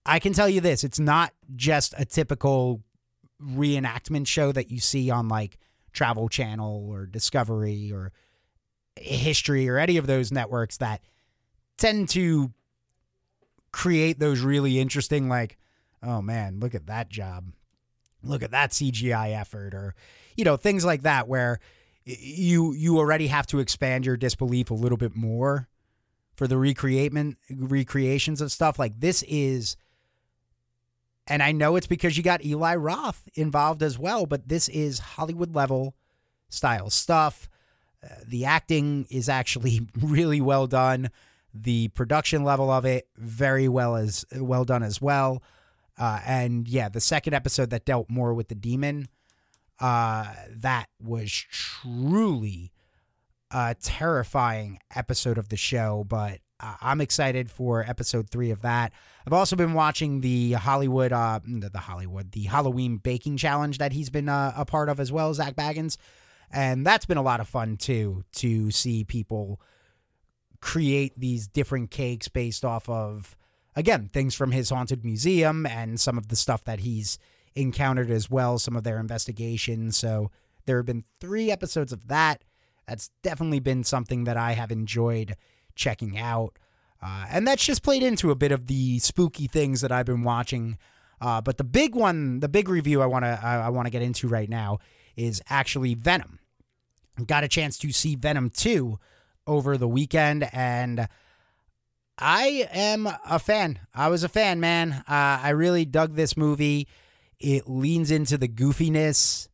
I 0.05 0.19
can 0.19 0.31
tell 0.31 0.47
you 0.47 0.61
this 0.61 0.85
it's 0.85 0.99
not 0.99 1.33
just 1.55 1.93
a 1.97 2.05
typical 2.05 2.81
reenactment 3.41 4.27
show 4.27 4.53
that 4.53 4.71
you 4.71 4.79
see 4.79 5.09
on 5.09 5.27
like 5.27 5.57
Travel 5.91 6.29
Channel 6.29 6.87
or 6.89 7.05
Discovery 7.05 7.91
or 7.91 8.13
History 8.95 9.67
or 9.67 9.77
any 9.77 9.97
of 9.97 10.07
those 10.07 10.31
networks 10.31 10.77
that 10.77 11.01
tend 11.77 12.09
to 12.09 12.51
create 13.71 14.19
those 14.19 14.41
really 14.41 14.79
interesting, 14.79 15.29
like, 15.29 15.57
oh 16.01 16.21
man, 16.21 16.59
look 16.59 16.75
at 16.75 16.87
that 16.87 17.09
job. 17.09 17.51
Look 18.21 18.43
at 18.43 18.51
that 18.51 18.71
CGI 18.71 19.39
effort 19.39 19.73
or 19.73 19.95
you 20.39 20.45
know, 20.45 20.55
things 20.55 20.85
like 20.85 21.01
that 21.01 21.27
where 21.27 21.59
you 22.05 22.73
you 22.73 22.97
already 22.97 23.27
have 23.27 23.47
to 23.47 23.59
expand 23.59 24.05
your 24.05 24.17
disbelief 24.17 24.71
a 24.71 24.75
little 24.75 24.97
bit 24.97 25.15
more 25.15 25.67
for 26.33 26.47
the 26.47 26.57
recreation 26.57 27.37
recreations 27.49 28.41
of 28.41 28.51
stuff 28.51 28.79
like 28.79 28.99
this 28.99 29.23
is 29.27 29.75
and 31.29 31.43
I 31.43 31.51
know 31.51 31.75
it's 31.75 31.87
because 31.87 32.17
you 32.17 32.23
got 32.23 32.43
Eli 32.43 32.75
Roth 32.75 33.29
involved 33.35 33.83
as 33.83 33.99
well, 33.99 34.25
but 34.25 34.49
this 34.49 34.67
is 34.67 34.97
Hollywood 34.97 35.53
level 35.53 35.93
style 36.49 36.89
stuff. 36.89 37.47
Uh, 38.03 38.15
the 38.27 38.45
acting 38.45 39.05
is 39.11 39.29
actually 39.29 39.87
really 40.01 40.41
well 40.41 40.65
done. 40.65 41.11
The 41.53 41.89
production 41.89 42.43
level 42.43 42.71
of 42.71 42.83
it 42.83 43.07
very 43.15 43.67
well 43.67 43.95
as 43.95 44.25
well 44.35 44.65
done 44.65 44.81
as 44.81 44.99
well. 44.99 45.43
Uh, 45.99 46.19
and 46.25 46.67
yeah, 46.67 46.89
the 46.89 47.01
second 47.01 47.35
episode 47.35 47.69
that 47.69 47.85
dealt 47.85 48.09
more 48.09 48.33
with 48.33 48.47
the 48.47 48.55
demon, 48.55 49.07
uh, 49.79 50.33
that 50.57 50.87
was 51.01 51.31
truly 51.31 52.71
a 53.51 53.75
terrifying 53.81 54.79
episode 54.95 55.37
of 55.37 55.49
the 55.49 55.57
show. 55.57 56.05
But 56.07 56.39
I'm 56.59 57.01
excited 57.01 57.49
for 57.49 57.83
episode 57.87 58.29
three 58.29 58.51
of 58.51 58.61
that. 58.61 58.91
I've 59.25 59.33
also 59.33 59.55
been 59.55 59.73
watching 59.73 60.21
the 60.21 60.53
Hollywood, 60.53 61.13
uh, 61.13 61.39
the, 61.45 61.69
the 61.69 61.79
Hollywood, 61.79 62.31
the 62.31 62.43
Halloween 62.43 62.97
baking 62.97 63.37
challenge 63.37 63.77
that 63.77 63.93
he's 63.93 64.09
been 64.09 64.29
uh, 64.29 64.53
a 64.55 64.65
part 64.65 64.89
of 64.89 64.99
as 64.99 65.11
well, 65.11 65.33
Zak 65.33 65.55
Bagans, 65.55 65.97
and 66.51 66.85
that's 66.85 67.05
been 67.05 67.17
a 67.17 67.23
lot 67.23 67.39
of 67.39 67.47
fun 67.47 67.77
too 67.77 68.23
to 68.33 68.71
see 68.71 69.03
people 69.03 69.61
create 70.61 71.13
these 71.17 71.47
different 71.47 71.89
cakes 71.91 72.27
based 72.27 72.65
off 72.65 72.89
of 72.89 73.37
again, 73.75 74.09
things 74.11 74.35
from 74.35 74.51
his 74.51 74.69
haunted 74.69 75.05
museum 75.05 75.65
and 75.65 75.99
some 75.99 76.17
of 76.17 76.27
the 76.27 76.35
stuff 76.35 76.65
that 76.65 76.81
he's 76.81 77.17
encountered 77.55 78.09
as 78.09 78.29
well, 78.29 78.59
some 78.59 78.75
of 78.75 78.83
their 78.83 78.99
investigations. 78.99 79.97
So 79.97 80.31
there 80.65 80.77
have 80.77 80.85
been 80.85 81.05
three 81.19 81.51
episodes 81.51 81.91
of 81.91 82.07
that. 82.07 82.43
That's 82.87 83.11
definitely 83.23 83.59
been 83.59 83.83
something 83.83 84.23
that 84.23 84.37
I 84.37 84.53
have 84.53 84.71
enjoyed 84.71 85.35
checking 85.75 86.17
out. 86.17 86.57
Uh, 87.01 87.25
and 87.29 87.47
that's 87.47 87.65
just 87.65 87.83
played 87.83 88.03
into 88.03 88.31
a 88.31 88.35
bit 88.35 88.51
of 88.51 88.67
the 88.67 88.99
spooky 88.99 89.47
things 89.47 89.81
that 89.81 89.91
I've 89.91 90.05
been 90.05 90.23
watching. 90.23 90.77
Uh, 91.21 91.41
but 91.41 91.57
the 91.57 91.63
big 91.63 91.95
one, 91.95 92.39
the 92.39 92.49
big 92.49 92.69
review 92.69 93.01
I 93.01 93.05
want 93.05 93.25
to 93.25 93.39
I, 93.41 93.65
I 93.65 93.69
want 93.69 93.85
to 93.85 93.91
get 93.91 94.01
into 94.01 94.27
right 94.27 94.49
now 94.49 94.79
is 95.15 95.41
actually 95.49 95.93
Venom. 95.93 96.39
I 97.17 97.23
got 97.23 97.43
a 97.43 97.47
chance 97.47 97.77
to 97.79 97.91
see 97.91 98.15
Venom 98.15 98.49
2 98.49 98.97
over 99.45 99.77
the 99.77 99.87
weekend 99.87 100.47
and 100.53 101.07
I 102.17 102.67
am 102.71 103.07
a 103.25 103.39
fan. 103.39 103.79
I 103.93 104.09
was 104.09 104.23
a 104.23 104.29
fan, 104.29 104.59
man. 104.59 105.03
Uh, 105.07 105.39
I 105.41 105.49
really 105.49 105.85
dug 105.85 106.15
this 106.15 106.35
movie. 106.35 106.87
It 107.39 107.69
leans 107.69 108.11
into 108.11 108.37
the 108.37 108.47
goofiness 108.47 109.47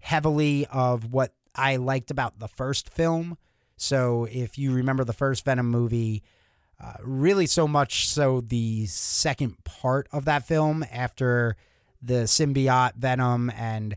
heavily 0.00 0.66
of 0.70 1.12
what 1.12 1.32
I 1.54 1.76
liked 1.76 2.10
about 2.10 2.38
the 2.38 2.48
first 2.48 2.90
film. 2.90 3.38
So 3.76 4.26
if 4.30 4.58
you 4.58 4.72
remember 4.72 5.04
the 5.04 5.12
first 5.12 5.44
Venom 5.44 5.70
movie, 5.70 6.22
uh, 6.82 6.94
really 7.02 7.46
so 7.46 7.66
much 7.66 8.08
so 8.08 8.40
the 8.40 8.86
second 8.86 9.62
part 9.64 10.08
of 10.12 10.24
that 10.26 10.46
film 10.46 10.84
after 10.92 11.56
the 12.02 12.24
symbiote 12.24 12.96
Venom 12.96 13.50
and 13.50 13.96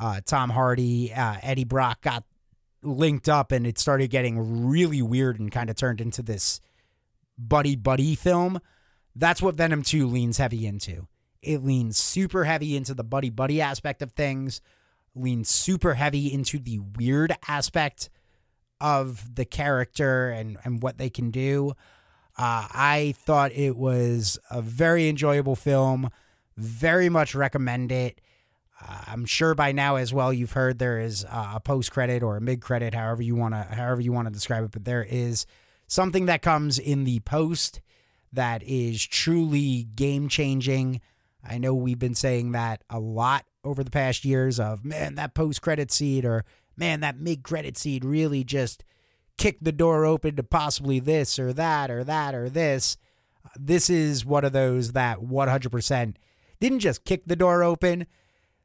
uh, 0.00 0.20
Tom 0.24 0.50
Hardy, 0.50 1.12
uh, 1.12 1.36
Eddie 1.42 1.64
Brock 1.64 2.00
got 2.02 2.24
linked 2.82 3.28
up 3.28 3.52
and 3.52 3.66
it 3.66 3.78
started 3.78 4.10
getting 4.10 4.68
really 4.68 5.02
weird 5.02 5.38
and 5.38 5.52
kind 5.52 5.70
of 5.70 5.76
turned 5.76 6.00
into 6.00 6.22
this 6.22 6.60
buddy 7.36 7.76
buddy 7.76 8.14
film, 8.14 8.60
that's 9.14 9.42
what 9.42 9.54
Venom 9.54 9.82
2 9.82 10.06
leans 10.06 10.38
heavy 10.38 10.66
into. 10.66 11.06
It 11.42 11.64
leans 11.64 11.96
super 11.96 12.44
heavy 12.44 12.76
into 12.76 12.94
the 12.94 13.04
buddy 13.04 13.30
buddy 13.30 13.60
aspect 13.60 14.02
of 14.02 14.12
things, 14.12 14.60
leans 15.14 15.48
super 15.48 15.94
heavy 15.94 16.32
into 16.32 16.58
the 16.58 16.80
weird 16.80 17.34
aspect 17.46 18.10
of 18.80 19.34
the 19.34 19.44
character 19.44 20.30
and, 20.30 20.58
and 20.64 20.82
what 20.82 20.98
they 20.98 21.10
can 21.10 21.30
do. 21.30 21.74
Uh, 22.36 22.68
I 22.70 23.14
thought 23.18 23.52
it 23.52 23.76
was 23.76 24.38
a 24.50 24.62
very 24.62 25.08
enjoyable 25.08 25.56
film. 25.56 26.10
Very 26.56 27.08
much 27.08 27.34
recommend 27.34 27.90
it. 27.90 28.20
Uh, 28.80 29.02
I'm 29.08 29.24
sure 29.24 29.54
by 29.54 29.72
now 29.72 29.96
as 29.96 30.14
well 30.14 30.32
you've 30.32 30.52
heard 30.52 30.78
there 30.78 31.00
is 31.00 31.24
a 31.28 31.60
post 31.60 31.90
credit 31.90 32.22
or 32.22 32.36
a 32.36 32.40
mid 32.40 32.60
credit, 32.60 32.94
however 32.94 33.22
you 33.22 33.34
want 33.34 33.54
to 33.54 33.62
however 33.62 34.00
you 34.00 34.12
want 34.12 34.28
to 34.28 34.32
describe 34.32 34.64
it, 34.64 34.70
but 34.70 34.84
there 34.84 35.04
is 35.08 35.46
something 35.88 36.26
that 36.26 36.42
comes 36.42 36.78
in 36.78 37.02
the 37.04 37.18
post 37.20 37.80
that 38.32 38.62
is 38.62 39.04
truly 39.04 39.88
game 39.96 40.28
changing. 40.28 41.00
I 41.44 41.58
know 41.58 41.74
we've 41.74 41.98
been 41.98 42.14
saying 42.14 42.52
that 42.52 42.82
a 42.90 42.98
lot 42.98 43.44
over 43.64 43.84
the 43.84 43.90
past 43.90 44.24
years 44.24 44.58
of 44.58 44.84
man, 44.84 45.14
that 45.16 45.34
post 45.34 45.62
credit 45.62 45.90
seed 45.90 46.24
or 46.24 46.44
man, 46.76 47.00
that 47.00 47.18
mid 47.18 47.42
credit 47.42 47.76
seed 47.76 48.04
really 48.04 48.44
just 48.44 48.84
kicked 49.36 49.64
the 49.64 49.72
door 49.72 50.04
open 50.04 50.36
to 50.36 50.42
possibly 50.42 50.98
this 51.00 51.38
or 51.38 51.52
that 51.52 51.90
or 51.90 52.04
that 52.04 52.34
or 52.34 52.48
this. 52.48 52.96
This 53.56 53.88
is 53.88 54.26
one 54.26 54.44
of 54.44 54.52
those 54.52 54.92
that 54.92 55.18
100% 55.18 56.14
didn't 56.60 56.80
just 56.80 57.04
kick 57.04 57.22
the 57.26 57.36
door 57.36 57.62
open, 57.62 58.06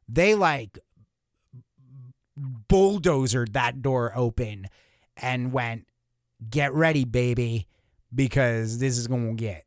they 0.08 0.34
like 0.34 0.78
bulldozered 2.68 3.52
that 3.52 3.80
door 3.82 4.12
open 4.16 4.66
and 5.16 5.52
went, 5.52 5.86
get 6.50 6.72
ready, 6.74 7.04
baby, 7.04 7.68
because 8.12 8.78
this 8.78 8.98
is 8.98 9.06
going 9.06 9.36
to 9.36 9.42
get 9.42 9.63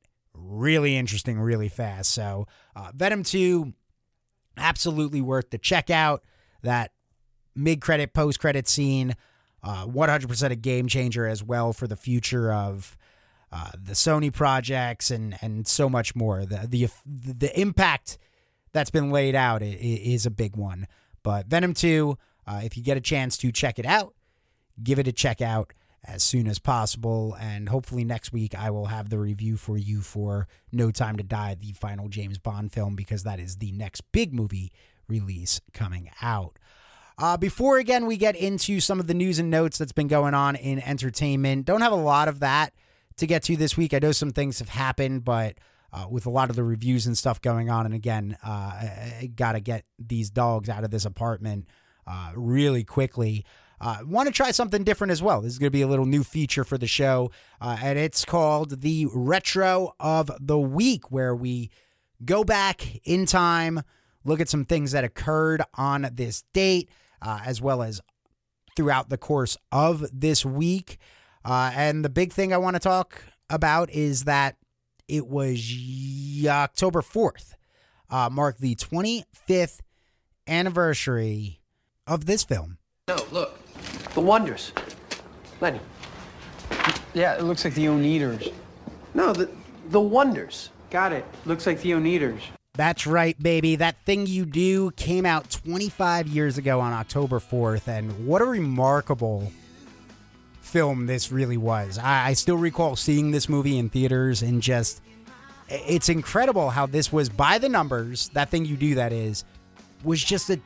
really 0.47 0.97
interesting 0.97 1.39
really 1.39 1.69
fast. 1.69 2.11
So, 2.11 2.47
uh, 2.75 2.91
Venom 2.95 3.23
2, 3.23 3.73
absolutely 4.57 5.21
worth 5.21 5.49
the 5.49 5.57
check 5.57 5.89
out. 5.89 6.23
That 6.63 6.91
mid 7.55 7.81
credit, 7.81 8.13
post 8.13 8.39
credit 8.39 8.67
scene, 8.67 9.15
uh, 9.63 9.85
100% 9.85 10.51
a 10.51 10.55
game 10.55 10.87
changer 10.87 11.27
as 11.27 11.43
well 11.43 11.73
for 11.73 11.87
the 11.87 11.97
future 11.97 12.51
of. 12.51 12.97
Uh, 13.49 13.71
the 13.81 13.93
Sony 13.93 14.31
projects 14.31 15.09
and 15.09 15.37
and 15.41 15.65
so 15.65 15.87
much 15.87 16.13
more. 16.13 16.45
The 16.45 16.67
the 16.67 16.89
the 17.05 17.57
impact 17.57 18.17
that's 18.73 18.89
been 18.89 19.09
laid 19.09 19.35
out 19.35 19.61
is 19.63 20.25
a 20.25 20.29
big 20.29 20.57
one. 20.57 20.85
But 21.23 21.47
Venom 21.47 21.73
2, 21.73 22.17
uh, 22.45 22.61
if 22.63 22.77
you 22.77 22.83
get 22.83 22.97
a 22.97 23.01
chance 23.01 23.37
to 23.37 23.51
check 23.51 23.79
it 23.79 23.85
out, 23.85 24.13
give 24.83 24.99
it 24.99 25.07
a 25.07 25.11
check 25.11 25.41
out 25.41 25.73
as 26.03 26.23
soon 26.23 26.47
as 26.47 26.59
possible. 26.59 27.35
And 27.39 27.69
hopefully 27.69 28.03
next 28.03 28.31
week 28.31 28.55
I 28.55 28.69
will 28.71 28.87
have 28.87 29.09
the 29.09 29.19
review 29.19 29.57
for 29.57 29.77
you 29.77 30.01
for 30.01 30.47
No 30.71 30.91
Time 30.91 31.17
to 31.17 31.23
Die, 31.23 31.55
the 31.55 31.73
final 31.73 32.07
James 32.07 32.37
Bond 32.37 32.71
film, 32.71 32.95
because 32.95 33.23
that 33.23 33.39
is 33.39 33.57
the 33.57 33.71
next 33.71 34.01
big 34.11 34.33
movie 34.33 34.71
release 35.07 35.61
coming 35.73 36.09
out. 36.21 36.57
Uh, 37.19 37.35
before 37.35 37.77
again 37.77 38.05
we 38.05 38.15
get 38.15 38.35
into 38.35 38.79
some 38.79 38.99
of 38.99 39.07
the 39.07 39.13
news 39.13 39.39
and 39.39 39.49
notes 39.49 39.77
that's 39.77 39.91
been 39.91 40.07
going 40.07 40.33
on 40.33 40.55
in 40.55 40.79
entertainment, 40.83 41.65
don't 41.65 41.81
have 41.81 41.91
a 41.91 41.95
lot 41.95 42.27
of 42.27 42.39
that 42.41 42.73
to 43.17 43.25
get 43.25 43.43
to 43.43 43.57
this 43.57 43.75
week. 43.75 43.93
I 43.93 43.99
know 43.99 44.11
some 44.11 44.31
things 44.31 44.59
have 44.59 44.69
happened, 44.69 45.25
but 45.25 45.57
uh, 45.91 46.05
with 46.09 46.25
a 46.25 46.29
lot 46.29 46.49
of 46.49 46.55
the 46.55 46.63
reviews 46.63 47.07
and 47.07 47.17
stuff 47.17 47.41
going 47.41 47.69
on, 47.69 47.85
and 47.85 47.95
again, 47.95 48.37
uh, 48.45 48.49
I, 48.49 49.17
I 49.21 49.25
got 49.33 49.53
to 49.53 49.59
get 49.59 49.85
these 49.97 50.29
dogs 50.29 50.69
out 50.69 50.83
of 50.83 50.91
this 50.91 51.05
apartment 51.05 51.65
uh, 52.05 52.31
really 52.35 52.83
quickly. 52.83 53.45
Uh, 53.79 53.97
Want 54.05 54.27
to 54.27 54.33
try 54.33 54.51
something 54.51 54.83
different 54.83 55.11
as 55.11 55.21
well. 55.21 55.41
This 55.41 55.53
is 55.53 55.59
going 55.59 55.67
to 55.67 55.71
be 55.77 55.81
a 55.81 55.87
little 55.87 56.05
new 56.05 56.23
feature 56.23 56.63
for 56.63 56.77
the 56.77 56.87
show, 56.87 57.31
uh, 57.61 57.77
and 57.81 57.99
it's 57.99 58.25
called 58.25 58.81
the 58.81 59.07
Retro 59.13 59.93
of 59.99 60.31
the 60.39 60.57
Week, 60.59 61.11
where 61.11 61.35
we 61.35 61.69
go 62.25 62.43
back 62.43 62.99
in 63.05 63.25
time, 63.25 63.81
look 64.23 64.41
at 64.41 64.49
some 64.49 64.65
things 64.65 64.91
that 64.93 65.03
occurred 65.03 65.61
on 65.75 66.09
this 66.13 66.43
date, 66.53 66.89
uh, 67.21 67.41
as 67.45 67.61
well 67.61 67.83
as 67.83 68.01
throughout 68.75 69.09
the 69.09 69.17
course 69.17 69.57
of 69.71 70.05
this 70.11 70.45
week. 70.45 70.97
Uh, 71.45 71.71
and 71.75 72.03
the 72.03 72.09
big 72.09 72.33
thing 72.33 72.53
I 72.53 72.57
want 72.57 72.75
to 72.75 72.79
talk 72.79 73.21
about 73.49 73.89
is 73.91 74.23
that 74.25 74.57
it 75.07 75.27
was 75.27 75.71
October 76.45 77.01
4th, 77.01 77.53
uh, 78.09 78.29
marked 78.29 78.59
the 78.59 78.75
25th 78.75 79.79
anniversary 80.47 81.61
of 82.05 82.25
this 82.25 82.43
film. 82.43 82.77
No, 83.07 83.17
look. 83.31 83.59
The 84.13 84.21
Wonders. 84.21 84.71
Lenny. 85.61 85.79
Yeah, 87.13 87.35
it 87.35 87.43
looks 87.43 87.63
like 87.63 87.73
the 87.73 87.85
Oneders. 87.85 88.51
No, 89.13 89.33
the 89.33 89.49
the 89.89 89.99
Wonders. 89.99 90.69
Got 90.89 91.13
it. 91.13 91.25
Looks 91.45 91.65
like 91.65 91.81
the 91.81 91.91
Oneders. 91.91 92.41
That's 92.73 93.07
right, 93.07 93.41
baby. 93.41 93.75
That 93.75 93.95
Thing 94.05 94.27
You 94.27 94.45
Do 94.45 94.91
came 94.91 95.25
out 95.25 95.49
25 95.49 96.27
years 96.27 96.59
ago 96.59 96.79
on 96.79 96.93
October 96.93 97.39
4th, 97.39 97.87
and 97.87 98.27
what 98.27 98.41
a 98.41 98.45
remarkable 98.45 99.51
film 100.61 101.07
this 101.07 101.31
really 101.31 101.57
was. 101.57 101.97
I, 101.97 102.27
I 102.27 102.33
still 102.33 102.57
recall 102.57 102.95
seeing 102.95 103.31
this 103.31 103.49
movie 103.49 103.79
in 103.79 103.89
theaters 103.89 104.43
and 104.43 104.61
just, 104.61 105.01
it's 105.69 106.07
incredible 106.07 106.69
how 106.69 106.85
this 106.85 107.11
was 107.11 107.29
by 107.29 107.57
the 107.57 107.67
numbers, 107.69 108.29
That 108.33 108.49
Thing 108.49 108.65
You 108.65 108.77
Do, 108.77 108.95
that 108.95 109.11
is, 109.11 109.43
was 110.03 110.23
just 110.23 110.49
a 110.51 110.59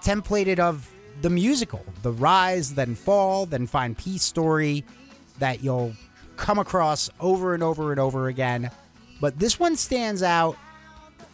templated 0.00 0.60
of 0.60 0.88
the 1.22 1.30
musical, 1.30 1.84
the 2.02 2.12
rise, 2.12 2.74
then 2.74 2.94
fall, 2.94 3.46
then 3.46 3.66
find 3.66 3.96
peace 3.96 4.22
story 4.22 4.84
that 5.38 5.62
you'll 5.62 5.92
come 6.36 6.58
across 6.58 7.10
over 7.20 7.54
and 7.54 7.62
over 7.62 7.90
and 7.90 8.00
over 8.00 8.28
again. 8.28 8.70
But 9.20 9.38
this 9.38 9.58
one 9.58 9.76
stands 9.76 10.22
out 10.22 10.56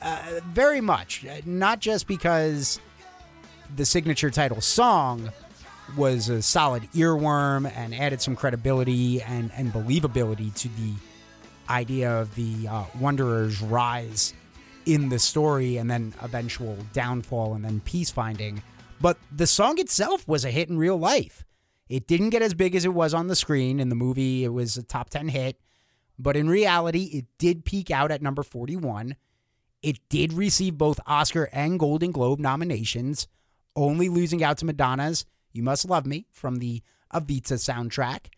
uh, 0.01 0.41
very 0.53 0.81
much, 0.81 1.25
not 1.45 1.81
just 1.81 2.07
because 2.07 2.81
the 3.75 3.85
signature 3.85 4.31
title 4.31 4.61
song 4.61 5.31
was 5.97 6.29
a 6.29 6.43
solid 6.43 6.85
earworm 6.93 7.71
and 7.75 7.95
added 7.95 8.21
some 8.21 8.37
credibility 8.37 9.21
and, 9.23 9.51
and 9.55 9.73
believability 9.73 10.55
to 10.55 10.69
the 10.69 10.93
idea 11.69 12.11
of 12.11 12.35
the 12.35 12.69
uh, 12.69 12.85
Wanderer's 12.99 13.61
rise 13.61 14.35
in 14.87 15.09
the 15.09 15.19
story 15.19 15.77
and 15.77 15.91
then 15.91 16.13
eventual 16.23 16.77
downfall 16.93 17.55
and 17.55 17.65
then 17.65 17.81
peace 17.81 18.11
finding. 18.11 18.63
But 19.05 19.19
the 19.31 19.47
song 19.47 19.79
itself 19.79 20.27
was 20.27 20.47
a 20.47 20.51
hit 20.51 20.71
in 20.71 20.79
real 20.79 20.97
life. 20.97 21.45
It 21.91 22.07
didn't 22.07 22.31
get 22.31 22.41
as 22.41 22.55
big 22.55 22.75
as 22.75 22.87
it 22.87 22.95
was 22.95 23.13
on 23.13 23.27
the 23.27 23.37
screen. 23.37 23.79
In 23.79 23.91
the 23.91 23.95
movie, 23.95 24.45
it 24.45 24.49
was 24.49 24.79
a 24.79 24.83
top 24.83 25.11
10 25.11 25.29
hit. 25.29 25.61
But 26.19 26.39
in 26.39 26.49
reality, 26.49 27.11
it 27.13 27.27
did 27.37 27.67
peak 27.67 27.91
out 27.91 28.11
at 28.11 28.23
number 28.23 28.43
41. 28.43 29.17
It 29.83 29.99
did 30.09 30.33
receive 30.33 30.79
both 30.79 31.01
Oscar 31.07 31.51
and 31.53 31.79
Golden 31.79 32.13
Globe 32.13 32.41
nominations, 32.41 33.29
only 33.77 34.09
losing 34.09 34.43
out 34.43 34.57
to 34.57 34.65
Madonna's 34.65 35.27
You 35.53 35.63
Must 35.63 35.87
Love 35.87 36.07
Me 36.07 36.25
from 36.33 36.57
the 36.57 36.81
Evita 37.13 37.59
soundtrack. 37.59 38.29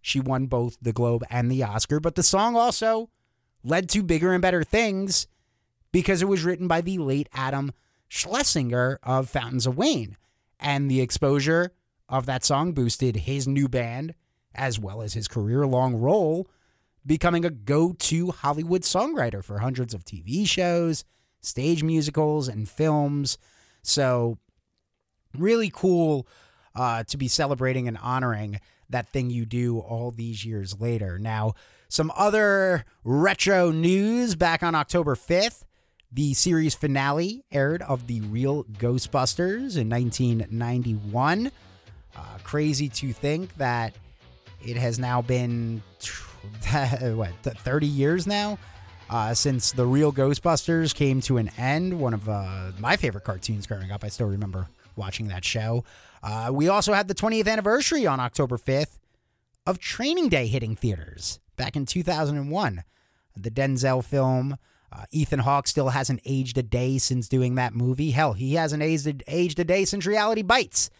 She 0.00 0.20
won 0.20 0.46
both 0.46 0.78
the 0.80 0.92
Globe 0.92 1.24
and 1.28 1.50
the 1.50 1.64
Oscar, 1.64 1.98
but 1.98 2.14
the 2.14 2.22
song 2.22 2.54
also 2.54 3.10
led 3.64 3.88
to 3.88 4.04
bigger 4.04 4.32
and 4.32 4.42
better 4.42 4.62
things 4.62 5.26
because 5.90 6.22
it 6.22 6.28
was 6.28 6.44
written 6.44 6.68
by 6.68 6.82
the 6.82 6.98
late 6.98 7.28
Adam 7.32 7.72
Schlesinger 8.14 8.98
of 9.02 9.30
Fountains 9.30 9.66
of 9.66 9.78
Wayne. 9.78 10.18
And 10.60 10.90
the 10.90 11.00
exposure 11.00 11.72
of 12.10 12.26
that 12.26 12.44
song 12.44 12.72
boosted 12.72 13.16
his 13.16 13.48
new 13.48 13.68
band 13.68 14.12
as 14.54 14.78
well 14.78 15.00
as 15.00 15.14
his 15.14 15.26
career 15.26 15.66
long 15.66 15.94
role 15.94 16.46
becoming 17.06 17.46
a 17.46 17.48
go 17.48 17.94
to 17.94 18.30
Hollywood 18.30 18.82
songwriter 18.82 19.42
for 19.42 19.60
hundreds 19.60 19.94
of 19.94 20.04
TV 20.04 20.46
shows, 20.46 21.04
stage 21.40 21.82
musicals, 21.82 22.48
and 22.48 22.68
films. 22.68 23.38
So, 23.82 24.36
really 25.34 25.70
cool 25.74 26.28
uh, 26.74 27.04
to 27.04 27.16
be 27.16 27.28
celebrating 27.28 27.88
and 27.88 27.96
honoring 27.96 28.60
that 28.90 29.08
thing 29.08 29.30
you 29.30 29.46
do 29.46 29.78
all 29.78 30.10
these 30.10 30.44
years 30.44 30.78
later. 30.78 31.18
Now, 31.18 31.54
some 31.88 32.12
other 32.14 32.84
retro 33.04 33.70
news 33.70 34.34
back 34.34 34.62
on 34.62 34.74
October 34.74 35.16
5th. 35.16 35.62
The 36.14 36.34
series 36.34 36.74
finale 36.74 37.42
aired 37.50 37.80
of 37.80 38.06
The 38.06 38.20
Real 38.20 38.64
Ghostbusters 38.64 39.78
in 39.78 39.88
1991. 39.88 41.50
Uh, 42.14 42.20
crazy 42.42 42.90
to 42.90 43.14
think 43.14 43.56
that 43.56 43.94
it 44.62 44.76
has 44.76 44.98
now 44.98 45.22
been 45.22 45.82
what 47.14 47.32
30 47.42 47.86
years 47.86 48.26
now 48.26 48.58
uh, 49.08 49.32
since 49.32 49.72
the 49.72 49.86
real 49.86 50.12
Ghostbusters 50.12 50.94
came 50.94 51.22
to 51.22 51.38
an 51.38 51.50
end. 51.56 51.98
One 51.98 52.12
of 52.12 52.28
uh, 52.28 52.72
my 52.78 52.96
favorite 52.96 53.24
cartoons 53.24 53.66
growing 53.66 53.90
up. 53.90 54.04
I 54.04 54.08
still 54.08 54.26
remember 54.26 54.68
watching 54.96 55.28
that 55.28 55.46
show. 55.46 55.82
Uh, 56.22 56.50
we 56.52 56.68
also 56.68 56.92
had 56.92 57.08
the 57.08 57.14
20th 57.14 57.48
anniversary 57.48 58.06
on 58.06 58.20
October 58.20 58.58
5th 58.58 58.98
of 59.66 59.78
Training 59.78 60.28
Day 60.28 60.46
hitting 60.46 60.76
theaters 60.76 61.40
back 61.56 61.74
in 61.74 61.86
2001. 61.86 62.84
The 63.34 63.50
Denzel 63.50 64.04
film. 64.04 64.58
Uh, 64.92 65.04
Ethan 65.10 65.40
Hawke 65.40 65.66
still 65.66 65.88
hasn't 65.88 66.20
aged 66.24 66.58
a 66.58 66.62
day 66.62 66.98
since 66.98 67.28
doing 67.28 67.54
that 67.54 67.74
movie. 67.74 68.10
Hell, 68.10 68.34
he 68.34 68.54
hasn't 68.54 68.82
aged, 68.82 69.22
aged 69.26 69.58
a 69.58 69.64
day 69.64 69.84
since 69.84 70.06
Reality 70.06 70.42
Bites. 70.42 70.90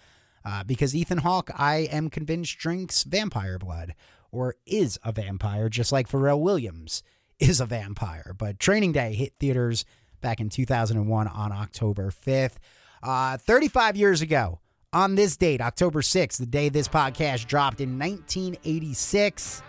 Uh, 0.44 0.64
because 0.64 0.96
Ethan 0.96 1.18
Hawke, 1.18 1.50
I 1.54 1.88
am 1.92 2.10
convinced, 2.10 2.58
drinks 2.58 3.04
vampire 3.04 3.58
blood 3.58 3.94
or 4.32 4.56
is 4.66 4.98
a 5.04 5.12
vampire, 5.12 5.68
just 5.68 5.92
like 5.92 6.08
Pharrell 6.08 6.40
Williams 6.40 7.02
is 7.38 7.60
a 7.60 7.66
vampire. 7.66 8.34
But 8.36 8.58
Training 8.58 8.92
Day 8.92 9.14
hit 9.14 9.34
theaters 9.38 9.84
back 10.20 10.40
in 10.40 10.48
2001 10.48 11.28
on 11.28 11.52
October 11.52 12.10
5th. 12.10 12.56
Uh, 13.02 13.36
35 13.36 13.96
years 13.96 14.22
ago, 14.22 14.60
on 14.92 15.14
this 15.14 15.36
date, 15.36 15.60
October 15.60 16.02
6th, 16.02 16.38
the 16.38 16.46
day 16.46 16.68
this 16.68 16.88
podcast 16.88 17.46
dropped 17.46 17.80
in 17.80 17.98
1986, 17.98 19.62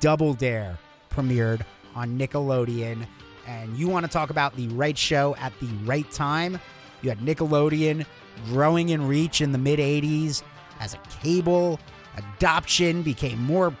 Double 0.00 0.34
Dare 0.34 0.78
premiered 1.10 1.62
on 1.98 2.18
Nickelodeon. 2.18 3.06
And 3.46 3.76
you 3.76 3.88
want 3.88 4.06
to 4.06 4.12
talk 4.12 4.30
about 4.30 4.56
the 4.56 4.68
right 4.68 4.96
show 4.96 5.34
at 5.36 5.52
the 5.60 5.68
right 5.84 6.10
time? 6.10 6.60
You 7.02 7.10
had 7.10 7.18
Nickelodeon 7.18 8.06
growing 8.46 8.90
in 8.90 9.06
reach 9.06 9.40
in 9.40 9.52
the 9.52 9.58
mid 9.58 9.78
80s 9.78 10.42
as 10.80 10.94
a 10.94 10.98
cable 11.22 11.80
Adoption 12.18 13.02
became 13.02 13.40
more 13.42 13.74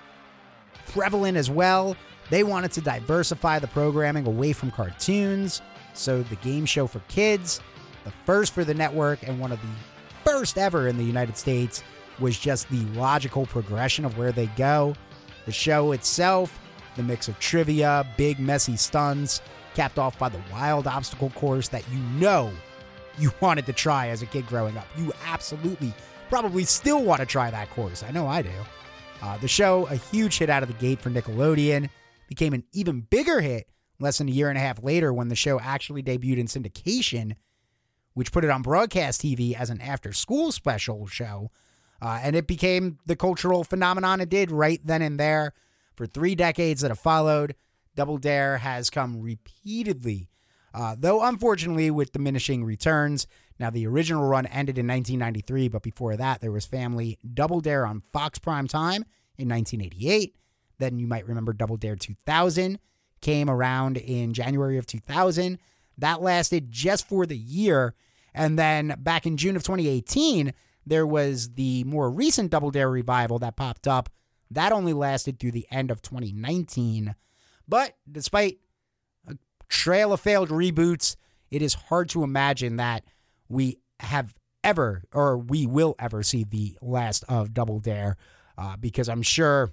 prevalent 0.86 1.36
as 1.36 1.50
well. 1.50 1.96
They 2.30 2.44
wanted 2.44 2.72
to 2.72 2.80
diversify 2.80 3.58
the 3.58 3.66
programming 3.68 4.26
away 4.26 4.52
from 4.52 4.70
cartoons, 4.70 5.60
so 5.94 6.22
the 6.22 6.36
game 6.36 6.64
show 6.66 6.86
for 6.86 7.00
kids, 7.08 7.60
the 8.04 8.12
first 8.24 8.52
for 8.52 8.64
the 8.64 8.74
network 8.74 9.26
and 9.26 9.40
one 9.40 9.50
of 9.50 9.60
the 9.60 10.30
first 10.30 10.58
ever 10.58 10.88
in 10.88 10.98
the 10.98 11.04
United 11.04 11.36
States, 11.36 11.82
was 12.20 12.38
just 12.38 12.68
the 12.68 12.84
logical 12.98 13.46
progression 13.46 14.04
of 14.04 14.18
where 14.18 14.32
they 14.32 14.46
go. 14.46 14.94
The 15.46 15.52
show 15.52 15.92
itself, 15.92 16.60
the 16.98 17.02
mix 17.02 17.28
of 17.28 17.38
trivia, 17.38 18.06
big 18.16 18.38
messy 18.38 18.76
stunts, 18.76 19.40
capped 19.74 19.98
off 19.98 20.18
by 20.18 20.28
the 20.28 20.40
wild 20.52 20.86
obstacle 20.86 21.30
course 21.30 21.68
that 21.68 21.82
you 21.90 21.98
know 22.20 22.52
you 23.18 23.32
wanted 23.40 23.64
to 23.66 23.72
try 23.72 24.08
as 24.08 24.20
a 24.20 24.26
kid 24.26 24.46
growing 24.46 24.76
up. 24.76 24.86
You 24.98 25.12
absolutely 25.26 25.94
probably 26.28 26.64
still 26.64 27.02
want 27.02 27.20
to 27.20 27.26
try 27.26 27.50
that 27.50 27.70
course. 27.70 28.02
I 28.02 28.10
know 28.10 28.26
I 28.26 28.42
do. 28.42 28.50
Uh, 29.22 29.38
the 29.38 29.48
show, 29.48 29.86
a 29.86 29.96
huge 29.96 30.38
hit 30.38 30.50
out 30.50 30.62
of 30.62 30.68
the 30.68 30.74
gate 30.74 31.00
for 31.00 31.10
Nickelodeon, 31.10 31.88
became 32.28 32.52
an 32.52 32.64
even 32.72 33.00
bigger 33.00 33.40
hit 33.40 33.68
less 33.98 34.18
than 34.18 34.28
a 34.28 34.32
year 34.32 34.48
and 34.48 34.58
a 34.58 34.60
half 34.60 34.82
later 34.82 35.12
when 35.12 35.28
the 35.28 35.34
show 35.34 35.58
actually 35.60 36.02
debuted 36.02 36.38
in 36.38 36.46
syndication, 36.46 37.34
which 38.14 38.32
put 38.32 38.44
it 38.44 38.50
on 38.50 38.62
broadcast 38.62 39.22
TV 39.22 39.54
as 39.54 39.70
an 39.70 39.80
after 39.80 40.12
school 40.12 40.52
special 40.52 41.06
show. 41.06 41.50
Uh, 42.00 42.20
and 42.22 42.36
it 42.36 42.46
became 42.46 42.98
the 43.06 43.16
cultural 43.16 43.64
phenomenon 43.64 44.20
it 44.20 44.28
did 44.28 44.52
right 44.52 44.80
then 44.84 45.02
and 45.02 45.18
there. 45.18 45.52
For 45.98 46.06
three 46.06 46.36
decades 46.36 46.82
that 46.82 46.92
have 46.92 47.00
followed, 47.00 47.56
Double 47.96 48.18
Dare 48.18 48.58
has 48.58 48.88
come 48.88 49.20
repeatedly, 49.20 50.28
uh, 50.72 50.94
though 50.96 51.24
unfortunately 51.24 51.90
with 51.90 52.12
diminishing 52.12 52.62
returns. 52.62 53.26
Now, 53.58 53.70
the 53.70 53.84
original 53.84 54.24
run 54.24 54.46
ended 54.46 54.78
in 54.78 54.86
1993, 54.86 55.66
but 55.66 55.82
before 55.82 56.16
that, 56.16 56.40
there 56.40 56.52
was 56.52 56.66
Family 56.66 57.18
Double 57.34 57.60
Dare 57.60 57.84
on 57.84 58.04
Fox 58.12 58.38
Prime 58.38 58.68
Time 58.68 59.06
in 59.36 59.48
1988. 59.48 60.36
Then 60.78 61.00
you 61.00 61.08
might 61.08 61.26
remember 61.26 61.52
Double 61.52 61.76
Dare 61.76 61.96
2000 61.96 62.78
came 63.20 63.50
around 63.50 63.96
in 63.96 64.32
January 64.32 64.78
of 64.78 64.86
2000. 64.86 65.58
That 65.98 66.22
lasted 66.22 66.70
just 66.70 67.08
for 67.08 67.26
the 67.26 67.36
year. 67.36 67.96
And 68.32 68.56
then 68.56 68.94
back 69.00 69.26
in 69.26 69.36
June 69.36 69.56
of 69.56 69.64
2018, 69.64 70.54
there 70.86 71.08
was 71.08 71.54
the 71.54 71.82
more 71.82 72.08
recent 72.08 72.52
Double 72.52 72.70
Dare 72.70 72.88
revival 72.88 73.40
that 73.40 73.56
popped 73.56 73.88
up. 73.88 74.08
That 74.50 74.72
only 74.72 74.92
lasted 74.92 75.38
through 75.38 75.52
the 75.52 75.66
end 75.70 75.90
of 75.90 76.02
2019. 76.02 77.14
But 77.66 77.96
despite 78.10 78.58
a 79.28 79.36
trail 79.68 80.12
of 80.12 80.20
failed 80.20 80.48
reboots, 80.48 81.16
it 81.50 81.62
is 81.62 81.74
hard 81.74 82.08
to 82.10 82.22
imagine 82.22 82.76
that 82.76 83.04
we 83.48 83.78
have 84.00 84.34
ever 84.64 85.02
or 85.12 85.38
we 85.38 85.66
will 85.66 85.94
ever 85.98 86.22
see 86.22 86.44
the 86.44 86.76
last 86.82 87.24
of 87.28 87.54
Double 87.54 87.78
Dare 87.78 88.16
uh, 88.56 88.76
because 88.76 89.08
I'm 89.08 89.22
sure 89.22 89.72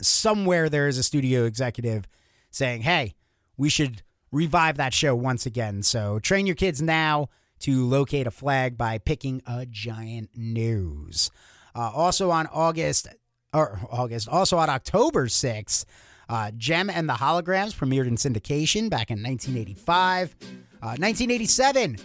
somewhere 0.00 0.68
there 0.68 0.88
is 0.88 0.98
a 0.98 1.02
studio 1.02 1.44
executive 1.44 2.06
saying, 2.50 2.82
hey, 2.82 3.14
we 3.56 3.68
should 3.68 4.02
revive 4.32 4.76
that 4.76 4.94
show 4.94 5.14
once 5.14 5.46
again. 5.46 5.82
So 5.82 6.18
train 6.18 6.46
your 6.46 6.56
kids 6.56 6.82
now 6.82 7.28
to 7.60 7.84
locate 7.84 8.26
a 8.26 8.30
flag 8.30 8.76
by 8.76 8.98
picking 8.98 9.42
a 9.46 9.66
giant 9.66 10.30
nose. 10.34 11.30
Uh, 11.74 11.90
also 11.94 12.30
on 12.30 12.46
August, 12.52 13.08
or 13.56 13.80
August, 13.90 14.28
also 14.28 14.58
on 14.58 14.68
October 14.68 15.26
6th, 15.26 15.84
uh, 16.28 16.50
Jem 16.56 16.90
and 16.90 17.08
the 17.08 17.14
Holograms 17.14 17.74
premiered 17.74 18.06
in 18.06 18.16
syndication 18.16 18.90
back 18.90 19.10
in 19.10 19.22
1985. 19.22 20.36
Uh, 20.82 20.94
1987, 20.98 21.96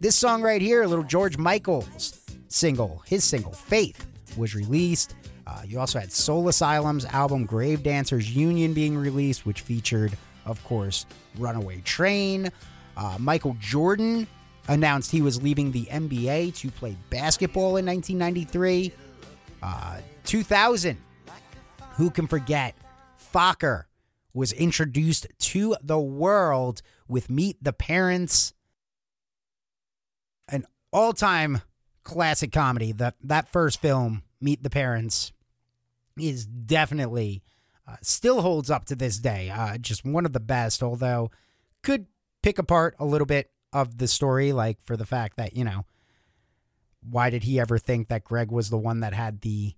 this 0.00 0.16
song 0.16 0.42
right 0.42 0.60
here, 0.60 0.84
little 0.86 1.04
George 1.04 1.38
Michael's 1.38 2.20
single, 2.48 3.02
his 3.06 3.22
single, 3.22 3.52
Faith, 3.52 4.06
was 4.36 4.54
released. 4.54 5.14
Uh, 5.46 5.62
you 5.66 5.78
also 5.78 5.98
had 5.98 6.12
Soul 6.12 6.48
Asylum's 6.48 7.04
album 7.06 7.44
Grave 7.44 7.82
Dancers 7.82 8.34
Union 8.34 8.72
being 8.72 8.96
released, 8.96 9.46
which 9.46 9.60
featured, 9.60 10.16
of 10.44 10.62
course, 10.64 11.06
Runaway 11.38 11.80
Train. 11.82 12.50
Uh, 12.96 13.16
Michael 13.18 13.56
Jordan 13.60 14.26
announced 14.68 15.10
he 15.10 15.22
was 15.22 15.42
leaving 15.42 15.72
the 15.72 15.84
NBA 15.86 16.54
to 16.56 16.70
play 16.70 16.96
basketball 17.10 17.76
in 17.76 17.86
1993. 17.86 18.92
Uh, 19.62 19.98
2000, 20.24 20.96
who 21.92 22.10
can 22.10 22.26
forget? 22.26 22.74
Focker 23.32 23.84
was 24.32 24.52
introduced 24.52 25.26
to 25.38 25.76
the 25.82 25.98
world 25.98 26.82
with 27.08 27.30
Meet 27.30 27.62
the 27.62 27.72
Parents, 27.72 28.52
an 30.48 30.66
all 30.92 31.12
time 31.12 31.62
classic 32.04 32.52
comedy. 32.52 32.92
That, 32.92 33.16
that 33.22 33.48
first 33.48 33.80
film, 33.80 34.22
Meet 34.40 34.62
the 34.62 34.70
Parents, 34.70 35.32
is 36.18 36.46
definitely 36.46 37.42
uh, 37.86 37.96
still 38.02 38.42
holds 38.42 38.70
up 38.70 38.84
to 38.86 38.94
this 38.94 39.18
day. 39.18 39.50
Uh, 39.50 39.78
just 39.78 40.04
one 40.04 40.24
of 40.24 40.32
the 40.32 40.40
best, 40.40 40.82
although 40.82 41.30
could 41.82 42.06
pick 42.42 42.58
apart 42.58 42.94
a 42.98 43.04
little 43.04 43.26
bit 43.26 43.50
of 43.72 43.98
the 43.98 44.08
story, 44.08 44.52
like 44.52 44.80
for 44.82 44.96
the 44.96 45.06
fact 45.06 45.36
that, 45.36 45.56
you 45.56 45.64
know, 45.64 45.84
why 47.02 47.30
did 47.30 47.44
he 47.44 47.60
ever 47.60 47.78
think 47.78 48.08
that 48.08 48.24
Greg 48.24 48.50
was 48.50 48.70
the 48.70 48.78
one 48.78 49.00
that 49.00 49.14
had 49.14 49.40
the 49.40 49.74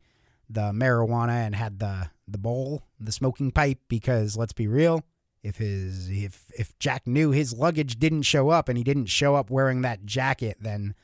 the 0.49 0.73
marijuana 0.73 1.47
and 1.47 1.55
had 1.55 1.79
the 1.79 2.11
the 2.27 2.39
bowl, 2.39 2.83
the 2.99 3.13
smoking 3.13 3.51
pipe? 3.51 3.79
Because 3.89 4.37
let's 4.37 4.53
be 4.53 4.67
real, 4.67 5.05
if 5.43 5.57
his 5.59 6.09
if 6.11 6.47
if 6.57 6.79
Jack 6.79 7.07
knew 7.07 7.31
his 7.31 7.53
luggage 7.53 7.99
didn't 7.99 8.23
show 8.23 8.51
up 8.51 8.69
and 8.69 8.79
he 8.79 8.85
didn't 8.85 9.07
show 9.07 9.35
up 9.35 9.51
wearing 9.51 9.83
that 9.83 10.05
jacket, 10.05 10.59
then 10.61 10.95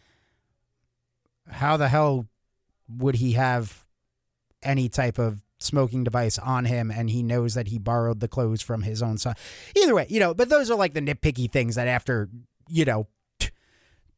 how 1.48 1.76
the 1.76 1.88
hell 1.88 2.26
would 2.88 3.16
he 3.16 3.32
have 3.32 3.86
any 4.62 4.88
type 4.88 5.18
of 5.18 5.42
smoking 5.58 6.04
device 6.04 6.38
on 6.38 6.64
him 6.64 6.90
and 6.90 7.10
he 7.10 7.22
knows 7.22 7.54
that 7.54 7.68
he 7.68 7.78
borrowed 7.78 8.20
the 8.20 8.28
clothes 8.28 8.62
from 8.62 8.82
his 8.82 9.02
own 9.02 9.18
son. 9.18 9.34
Either 9.76 9.94
way, 9.94 10.06
you 10.08 10.20
know, 10.20 10.32
but 10.34 10.48
those 10.48 10.70
are 10.70 10.76
like 10.76 10.94
the 10.94 11.00
nitpicky 11.00 11.50
things 11.50 11.74
that 11.74 11.88
after, 11.88 12.28
you 12.68 12.84
know, 12.84 13.08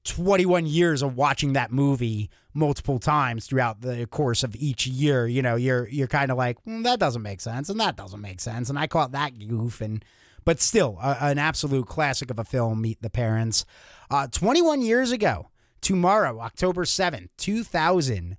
21 0.04 0.66
years 0.66 1.02
of 1.02 1.16
watching 1.16 1.52
that 1.52 1.70
movie 1.70 2.30
multiple 2.54 2.98
times 2.98 3.46
throughout 3.46 3.82
the 3.82 4.06
course 4.06 4.42
of 4.42 4.56
each 4.56 4.86
year, 4.86 5.26
you 5.26 5.42
know, 5.42 5.56
you're 5.56 5.88
you're 5.88 6.06
kind 6.06 6.30
of 6.30 6.38
like, 6.38 6.62
mm, 6.64 6.82
that 6.84 6.98
doesn't 6.98 7.22
make 7.22 7.40
sense 7.40 7.68
and 7.68 7.78
that 7.80 7.96
doesn't 7.96 8.20
make 8.20 8.40
sense 8.40 8.70
and 8.70 8.78
I 8.78 8.86
caught 8.86 9.12
that 9.12 9.38
goof 9.38 9.80
and 9.80 10.04
but 10.44 10.60
still 10.60 10.98
a, 11.02 11.16
an 11.20 11.38
absolute 11.38 11.86
classic 11.86 12.30
of 12.30 12.38
a 12.38 12.44
film, 12.44 12.80
Meet 12.80 13.02
the 13.02 13.10
Parents. 13.10 13.64
Uh, 14.10 14.26
21 14.26 14.80
years 14.82 15.12
ago, 15.12 15.50
tomorrow, 15.80 16.40
October 16.40 16.84
7th, 16.84 17.28
2000, 17.36 18.36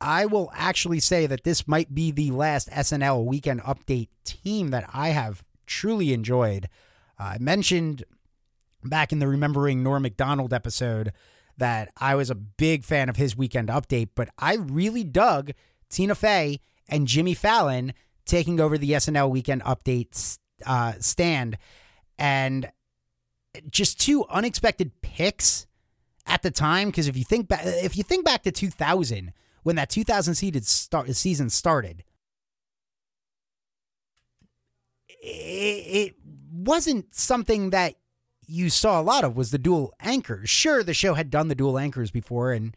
I 0.00 0.26
will 0.26 0.50
actually 0.54 1.00
say 1.00 1.26
that 1.26 1.44
this 1.44 1.66
might 1.66 1.94
be 1.94 2.10
the 2.10 2.30
last 2.30 2.70
SNL 2.70 3.24
weekend 3.24 3.62
update 3.62 4.08
team 4.24 4.70
that 4.70 4.88
I 4.92 5.10
have 5.10 5.42
truly 5.66 6.12
enjoyed. 6.12 6.68
Uh, 7.18 7.24
I 7.24 7.38
mentioned 7.38 8.04
back 8.88 9.12
in 9.12 9.18
the 9.18 9.28
Remembering 9.28 9.82
Norm 9.82 10.02
Macdonald 10.02 10.52
episode 10.52 11.12
that 11.58 11.90
I 11.96 12.14
was 12.14 12.30
a 12.30 12.34
big 12.34 12.84
fan 12.84 13.08
of 13.08 13.16
his 13.16 13.36
weekend 13.36 13.68
update, 13.68 14.10
but 14.14 14.28
I 14.38 14.56
really 14.56 15.04
dug 15.04 15.52
Tina 15.88 16.14
Fey 16.14 16.60
and 16.88 17.06
Jimmy 17.06 17.34
Fallon 17.34 17.94
taking 18.24 18.60
over 18.60 18.76
the 18.76 18.90
SNL 18.90 19.30
weekend 19.30 19.62
update 19.62 20.38
uh, 20.66 20.94
stand. 21.00 21.56
And 22.18 22.70
just 23.70 24.00
two 24.00 24.24
unexpected 24.26 25.00
picks 25.02 25.66
at 26.26 26.42
the 26.42 26.50
time. 26.50 26.88
Because 26.88 27.08
if 27.08 27.16
you 27.16 27.24
think 27.24 27.48
back, 27.48 27.62
if 27.64 27.96
you 27.96 28.02
think 28.02 28.24
back 28.24 28.42
to 28.42 28.52
2000, 28.52 29.32
when 29.62 29.76
that 29.76 29.90
2000 29.90 30.34
seeded 30.34 30.66
start, 30.66 31.14
season 31.14 31.50
started, 31.50 32.04
it, 35.08 35.24
it 35.24 36.14
wasn't 36.52 37.14
something 37.14 37.70
that 37.70 37.94
you 38.46 38.70
saw 38.70 39.00
a 39.00 39.02
lot 39.02 39.24
of 39.24 39.36
was 39.36 39.50
the 39.50 39.58
dual 39.58 39.92
anchors. 40.00 40.48
Sure, 40.48 40.82
the 40.82 40.94
show 40.94 41.14
had 41.14 41.30
done 41.30 41.48
the 41.48 41.54
dual 41.54 41.78
anchors 41.78 42.10
before, 42.10 42.52
and 42.52 42.76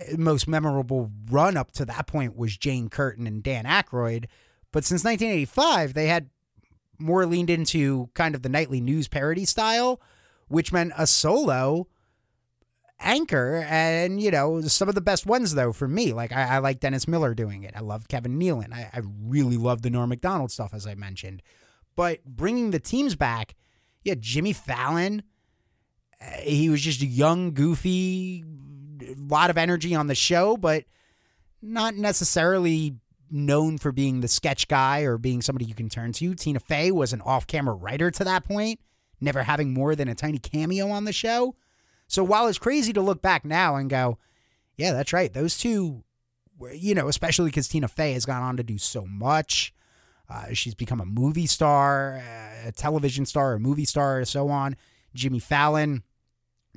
uh, 0.00 0.16
most 0.16 0.46
memorable 0.46 1.10
run 1.30 1.56
up 1.56 1.72
to 1.72 1.84
that 1.86 2.06
point 2.06 2.36
was 2.36 2.56
Jane 2.56 2.88
Curtin 2.88 3.26
and 3.26 3.42
Dan 3.42 3.64
Aykroyd. 3.64 4.26
But 4.72 4.84
since 4.84 5.04
1985, 5.04 5.94
they 5.94 6.06
had 6.06 6.30
more 6.98 7.26
leaned 7.26 7.50
into 7.50 8.10
kind 8.14 8.34
of 8.34 8.42
the 8.42 8.48
nightly 8.48 8.80
news 8.80 9.08
parody 9.08 9.44
style, 9.44 10.00
which 10.48 10.72
meant 10.72 10.92
a 10.96 11.06
solo 11.06 11.88
anchor 13.02 13.64
and 13.66 14.20
you 14.20 14.30
know 14.30 14.60
some 14.60 14.88
of 14.88 14.94
the 14.94 15.00
best 15.00 15.24
ones 15.24 15.54
though 15.54 15.72
for 15.72 15.88
me 15.88 16.12
like 16.12 16.32
i, 16.32 16.56
I 16.56 16.58
like 16.58 16.80
dennis 16.80 17.08
miller 17.08 17.32
doing 17.32 17.62
it 17.62 17.72
i 17.74 17.80
love 17.80 18.08
kevin 18.08 18.38
nealon 18.38 18.74
I, 18.74 18.90
I 18.92 19.00
really 19.24 19.56
love 19.56 19.80
the 19.80 19.88
norm 19.88 20.10
macdonald 20.10 20.52
stuff 20.52 20.74
as 20.74 20.86
i 20.86 20.94
mentioned 20.94 21.42
but 21.96 22.22
bringing 22.26 22.72
the 22.72 22.78
teams 22.78 23.16
back 23.16 23.54
yeah 24.02 24.14
jimmy 24.18 24.52
fallon 24.52 25.22
uh, 26.20 26.24
he 26.40 26.68
was 26.68 26.80
just 26.80 27.02
a 27.02 27.06
young 27.06 27.52
goofy 27.52 28.44
lot 29.16 29.50
of 29.50 29.58
energy 29.58 29.94
on 29.94 30.06
the 30.06 30.14
show 30.14 30.56
but 30.56 30.84
not 31.62 31.94
necessarily 31.94 32.96
known 33.30 33.78
for 33.78 33.92
being 33.92 34.20
the 34.20 34.28
sketch 34.28 34.66
guy 34.66 35.00
or 35.00 35.16
being 35.18 35.40
somebody 35.40 35.64
you 35.64 35.74
can 35.74 35.88
turn 35.88 36.12
to 36.12 36.34
tina 36.34 36.60
fey 36.60 36.90
was 36.90 37.12
an 37.12 37.20
off-camera 37.22 37.74
writer 37.74 38.10
to 38.10 38.24
that 38.24 38.44
point 38.44 38.80
never 39.20 39.42
having 39.42 39.72
more 39.72 39.94
than 39.94 40.08
a 40.08 40.14
tiny 40.14 40.38
cameo 40.38 40.88
on 40.88 41.04
the 41.04 41.12
show 41.12 41.54
so 42.10 42.24
while 42.24 42.48
it's 42.48 42.58
crazy 42.58 42.92
to 42.94 43.00
look 43.00 43.22
back 43.22 43.44
now 43.44 43.76
and 43.76 43.88
go, 43.88 44.18
yeah, 44.76 44.92
that's 44.92 45.12
right. 45.12 45.32
Those 45.32 45.56
two, 45.56 46.02
you 46.72 46.92
know, 46.92 47.06
especially 47.06 47.50
because 47.50 47.68
Tina 47.68 47.86
Fey 47.86 48.14
has 48.14 48.26
gone 48.26 48.42
on 48.42 48.56
to 48.56 48.64
do 48.64 48.78
so 48.78 49.06
much. 49.06 49.72
Uh, 50.30 50.52
she's 50.52 50.74
become 50.74 51.00
a 51.00 51.06
movie 51.06 51.46
star, 51.46 52.22
a 52.64 52.72
television 52.72 53.26
star, 53.26 53.54
a 53.54 53.60
movie 53.60 53.84
star, 53.84 54.24
so 54.24 54.48
on. 54.48 54.76
Jimmy 55.14 55.40
Fallon 55.40 56.04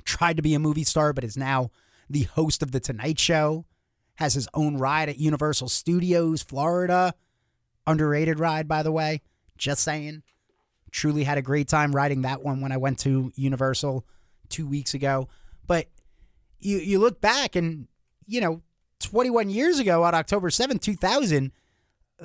tried 0.04 0.36
to 0.36 0.42
be 0.42 0.54
a 0.54 0.58
movie 0.58 0.84
star, 0.84 1.12
but 1.12 1.24
is 1.24 1.36
now 1.36 1.70
the 2.10 2.24
host 2.24 2.62
of 2.62 2.72
The 2.72 2.80
Tonight 2.80 3.18
Show. 3.18 3.64
Has 4.16 4.34
his 4.34 4.48
own 4.54 4.76
ride 4.76 5.08
at 5.08 5.18
Universal 5.18 5.68
Studios, 5.68 6.42
Florida. 6.42 7.14
Underrated 7.86 8.38
ride, 8.38 8.68
by 8.68 8.82
the 8.82 8.92
way. 8.92 9.22
Just 9.56 9.82
saying. 9.82 10.22
Truly 10.90 11.24
had 11.24 11.38
a 11.38 11.42
great 11.42 11.68
time 11.68 11.94
riding 11.94 12.22
that 12.22 12.42
one 12.42 12.60
when 12.60 12.72
I 12.72 12.76
went 12.76 12.98
to 13.00 13.32
Universal 13.34 14.04
two 14.48 14.66
weeks 14.66 14.94
ago. 14.94 15.28
But 15.66 15.88
you 16.60 16.78
you 16.78 16.98
look 17.00 17.20
back 17.20 17.56
and 17.56 17.88
you 18.26 18.40
know, 18.40 18.62
21 19.00 19.50
years 19.50 19.78
ago 19.78 20.02
on 20.04 20.14
October 20.14 20.50
7th, 20.50 20.80
2000, 20.80 21.52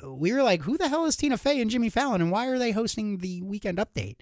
we 0.04 0.32
were 0.32 0.42
like, 0.42 0.62
who 0.62 0.78
the 0.78 0.88
hell 0.88 1.04
is 1.04 1.16
Tina 1.16 1.36
Fey 1.36 1.60
and 1.60 1.70
Jimmy 1.70 1.90
Fallon 1.90 2.20
and 2.20 2.30
why 2.30 2.46
are 2.46 2.58
they 2.58 2.72
hosting 2.72 3.18
the 3.18 3.42
weekend 3.42 3.78
update? 3.78 4.16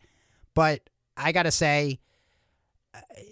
But 0.54 0.88
I 1.16 1.32
got 1.32 1.44
to 1.44 1.50
say, 1.50 2.00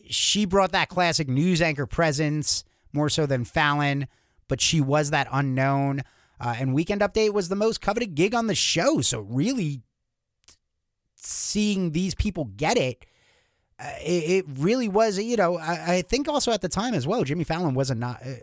she 0.08 0.44
brought 0.44 0.72
that 0.72 0.88
classic 0.88 1.28
news 1.28 1.60
anchor 1.62 1.86
presence 1.86 2.64
more 2.92 3.08
so 3.08 3.26
than 3.26 3.44
Fallon, 3.44 4.06
but 4.48 4.60
she 4.60 4.80
was 4.80 5.10
that 5.10 5.28
unknown. 5.32 6.02
Uh, 6.40 6.54
and 6.58 6.74
Weekend 6.74 7.00
Update 7.00 7.32
was 7.32 7.48
the 7.48 7.56
most 7.56 7.80
coveted 7.80 8.14
gig 8.14 8.34
on 8.34 8.46
the 8.46 8.54
show. 8.54 9.00
So, 9.00 9.20
really 9.20 9.82
seeing 11.14 11.92
these 11.92 12.14
people 12.14 12.44
get 12.44 12.76
it 12.76 13.06
uh, 13.78 13.92
it, 14.02 14.44
it, 14.44 14.44
really 14.58 14.88
was, 14.88 15.18
you 15.18 15.36
know, 15.36 15.58
I, 15.58 15.96
I, 15.96 16.02
think 16.02 16.28
also 16.28 16.50
at 16.50 16.62
the 16.62 16.68
time 16.68 16.94
as 16.94 17.06
well, 17.06 17.24
Jimmy 17.24 17.44
Fallon 17.44 17.74
wasn't 17.74 18.00
not. 18.00 18.22
Uh, 18.24 18.34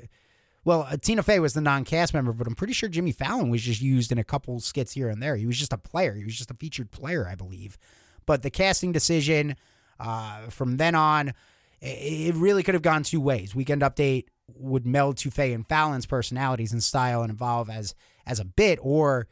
well, 0.65 0.87
uh, 0.89 0.97
Tina 0.97 1.23
Fey 1.23 1.39
was 1.39 1.53
the 1.53 1.61
non-cast 1.61 2.13
member, 2.13 2.33
but 2.33 2.47
I'm 2.47 2.55
pretty 2.55 2.73
sure 2.73 2.89
Jimmy 2.89 3.11
Fallon 3.11 3.49
was 3.49 3.61
just 3.61 3.81
used 3.81 4.11
in 4.11 4.17
a 4.17 4.23
couple 4.23 4.59
skits 4.59 4.93
here 4.93 5.09
and 5.09 5.21
there. 5.21 5.35
He 5.35 5.45
was 5.45 5.57
just 5.57 5.73
a 5.73 5.77
player. 5.77 6.15
He 6.15 6.23
was 6.23 6.35
just 6.35 6.51
a 6.51 6.55
featured 6.55 6.91
player, 6.91 7.27
I 7.27 7.35
believe. 7.35 7.77
But 8.25 8.43
the 8.43 8.49
casting 8.49 8.91
decision 8.91 9.55
uh, 9.99 10.47
from 10.49 10.77
then 10.77 10.95
on, 10.95 11.33
it 11.81 12.35
really 12.35 12.63
could 12.63 12.75
have 12.75 12.81
gone 12.81 13.03
two 13.03 13.19
ways. 13.19 13.53
Weekend 13.53 13.81
Update 13.81 14.25
would 14.47 14.85
meld 14.85 15.17
to 15.17 15.31
Fey 15.31 15.53
and 15.53 15.67
Fallon's 15.67 16.05
personalities 16.05 16.71
and 16.71 16.83
style 16.83 17.21
and 17.21 17.31
evolve 17.31 17.69
as 17.69 17.93
as 18.25 18.39
a 18.39 18.45
bit, 18.45 18.79
or 18.81 19.27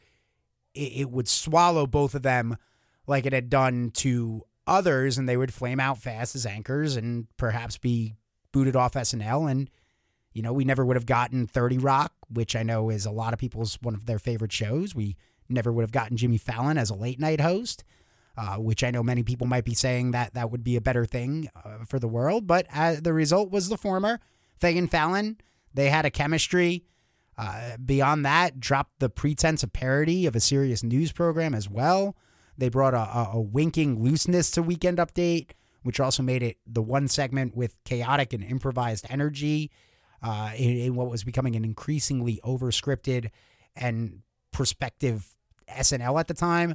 it, 0.74 0.92
it 0.92 1.10
would 1.10 1.28
swallow 1.28 1.86
both 1.86 2.14
of 2.14 2.22
them 2.22 2.56
like 3.06 3.24
it 3.24 3.32
had 3.32 3.48
done 3.48 3.90
to 3.94 4.42
others, 4.66 5.16
and 5.16 5.28
they 5.28 5.36
would 5.36 5.54
flame 5.54 5.80
out 5.80 5.98
fast 5.98 6.34
as 6.34 6.44
anchors 6.44 6.96
and 6.96 7.26
perhaps 7.36 7.78
be 7.78 8.14
booted 8.52 8.76
off 8.76 8.92
SNL. 8.92 9.50
And 9.50 9.70
you 10.32 10.42
know, 10.42 10.52
we 10.52 10.64
never 10.64 10.84
would 10.84 10.96
have 10.96 11.06
gotten 11.06 11.46
Thirty 11.46 11.78
Rock, 11.78 12.12
which 12.28 12.56
I 12.56 12.62
know 12.62 12.90
is 12.90 13.06
a 13.06 13.10
lot 13.10 13.32
of 13.32 13.38
people's 13.38 13.78
one 13.82 13.94
of 13.94 14.06
their 14.06 14.18
favorite 14.18 14.52
shows. 14.52 14.94
We 14.94 15.16
never 15.48 15.72
would 15.72 15.82
have 15.82 15.92
gotten 15.92 16.16
Jimmy 16.16 16.38
Fallon 16.38 16.78
as 16.78 16.90
a 16.90 16.94
late 16.94 17.20
night 17.20 17.40
host. 17.40 17.84
Uh, 18.34 18.56
which 18.56 18.82
I 18.82 18.90
know 18.90 19.02
many 19.02 19.22
people 19.22 19.46
might 19.46 19.66
be 19.66 19.74
saying 19.74 20.12
that 20.12 20.32
that 20.32 20.50
would 20.50 20.64
be 20.64 20.74
a 20.74 20.80
better 20.80 21.04
thing 21.04 21.50
uh, 21.54 21.84
for 21.86 21.98
the 21.98 22.08
world, 22.08 22.46
but 22.46 22.66
uh, 22.74 22.96
the 22.98 23.12
result 23.12 23.50
was 23.50 23.68
the 23.68 23.76
former. 23.76 24.20
Fey 24.56 24.78
and 24.78 24.90
Fallon, 24.90 25.36
they 25.74 25.90
had 25.90 26.06
a 26.06 26.10
chemistry. 26.10 26.86
Uh, 27.36 27.76
beyond 27.76 28.24
that, 28.24 28.58
dropped 28.58 29.00
the 29.00 29.10
pretense 29.10 29.62
of 29.62 29.74
parody 29.74 30.24
of 30.24 30.34
a 30.34 30.40
serious 30.40 30.82
news 30.82 31.12
program 31.12 31.54
as 31.54 31.68
well. 31.68 32.16
They 32.56 32.70
brought 32.70 32.94
a, 32.94 33.00
a, 33.00 33.30
a 33.34 33.40
winking 33.40 34.02
looseness 34.02 34.50
to 34.52 34.62
Weekend 34.62 34.96
Update, 34.96 35.50
which 35.82 36.00
also 36.00 36.22
made 36.22 36.42
it 36.42 36.56
the 36.66 36.82
one 36.82 37.08
segment 37.08 37.54
with 37.54 37.76
chaotic 37.84 38.32
and 38.32 38.42
improvised 38.42 39.04
energy 39.10 39.70
uh, 40.22 40.52
in, 40.56 40.76
in 40.78 40.94
what 40.94 41.10
was 41.10 41.24
becoming 41.24 41.56
an 41.56 41.64
increasingly 41.64 42.40
overscripted 42.44 43.30
and 43.74 44.22
perspective 44.52 45.34
SNL 45.68 46.18
at 46.20 46.28
the 46.28 46.34
time. 46.34 46.74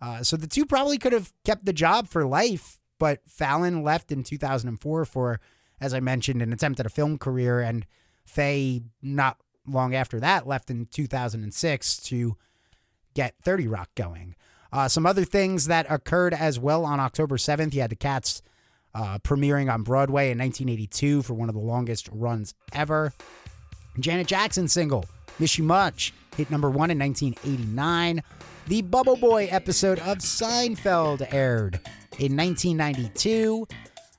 Uh, 0.00 0.22
so 0.22 0.36
the 0.36 0.46
two 0.46 0.64
probably 0.64 0.98
could 0.98 1.12
have 1.12 1.32
kept 1.44 1.64
the 1.64 1.72
job 1.72 2.08
for 2.08 2.24
life, 2.24 2.78
but 2.98 3.20
Fallon 3.26 3.82
left 3.82 4.12
in 4.12 4.22
2004 4.22 5.04
for, 5.04 5.40
as 5.80 5.92
I 5.92 6.00
mentioned, 6.00 6.42
an 6.42 6.52
attempt 6.52 6.80
at 6.80 6.86
a 6.86 6.90
film 6.90 7.18
career, 7.18 7.60
and 7.60 7.86
Fey, 8.24 8.82
not 9.02 9.38
long 9.66 9.94
after 9.94 10.20
that, 10.20 10.46
left 10.46 10.70
in 10.70 10.86
2006 10.86 11.96
to 11.98 12.36
get 13.14 13.34
30 13.42 13.66
Rock 13.66 13.90
going. 13.94 14.34
Uh, 14.72 14.86
some 14.86 15.06
other 15.06 15.24
things 15.24 15.66
that 15.66 15.86
occurred 15.90 16.34
as 16.34 16.58
well 16.58 16.84
on 16.84 17.00
October 17.00 17.36
7th, 17.36 17.74
you 17.74 17.80
had 17.80 17.90
the 17.90 17.96
Cats 17.96 18.42
uh, 18.94 19.18
premiering 19.20 19.72
on 19.72 19.82
Broadway 19.82 20.30
in 20.30 20.38
1982 20.38 21.22
for 21.22 21.34
one 21.34 21.48
of 21.48 21.54
the 21.54 21.60
longest 21.60 22.08
runs 22.12 22.54
ever. 22.72 23.12
Janet 23.98 24.26
Jackson 24.26 24.68
single, 24.68 25.04
Miss 25.38 25.58
You 25.58 25.64
Much, 25.64 26.12
hit 26.36 26.50
number 26.50 26.70
one 26.70 26.90
in 26.90 26.98
1989 26.98 28.22
the 28.68 28.82
Bubble 28.82 29.16
Boy 29.16 29.48
episode 29.50 29.98
of 30.00 30.18
Seinfeld 30.18 31.26
aired 31.32 31.80
in 32.18 32.36
1992. 32.36 33.66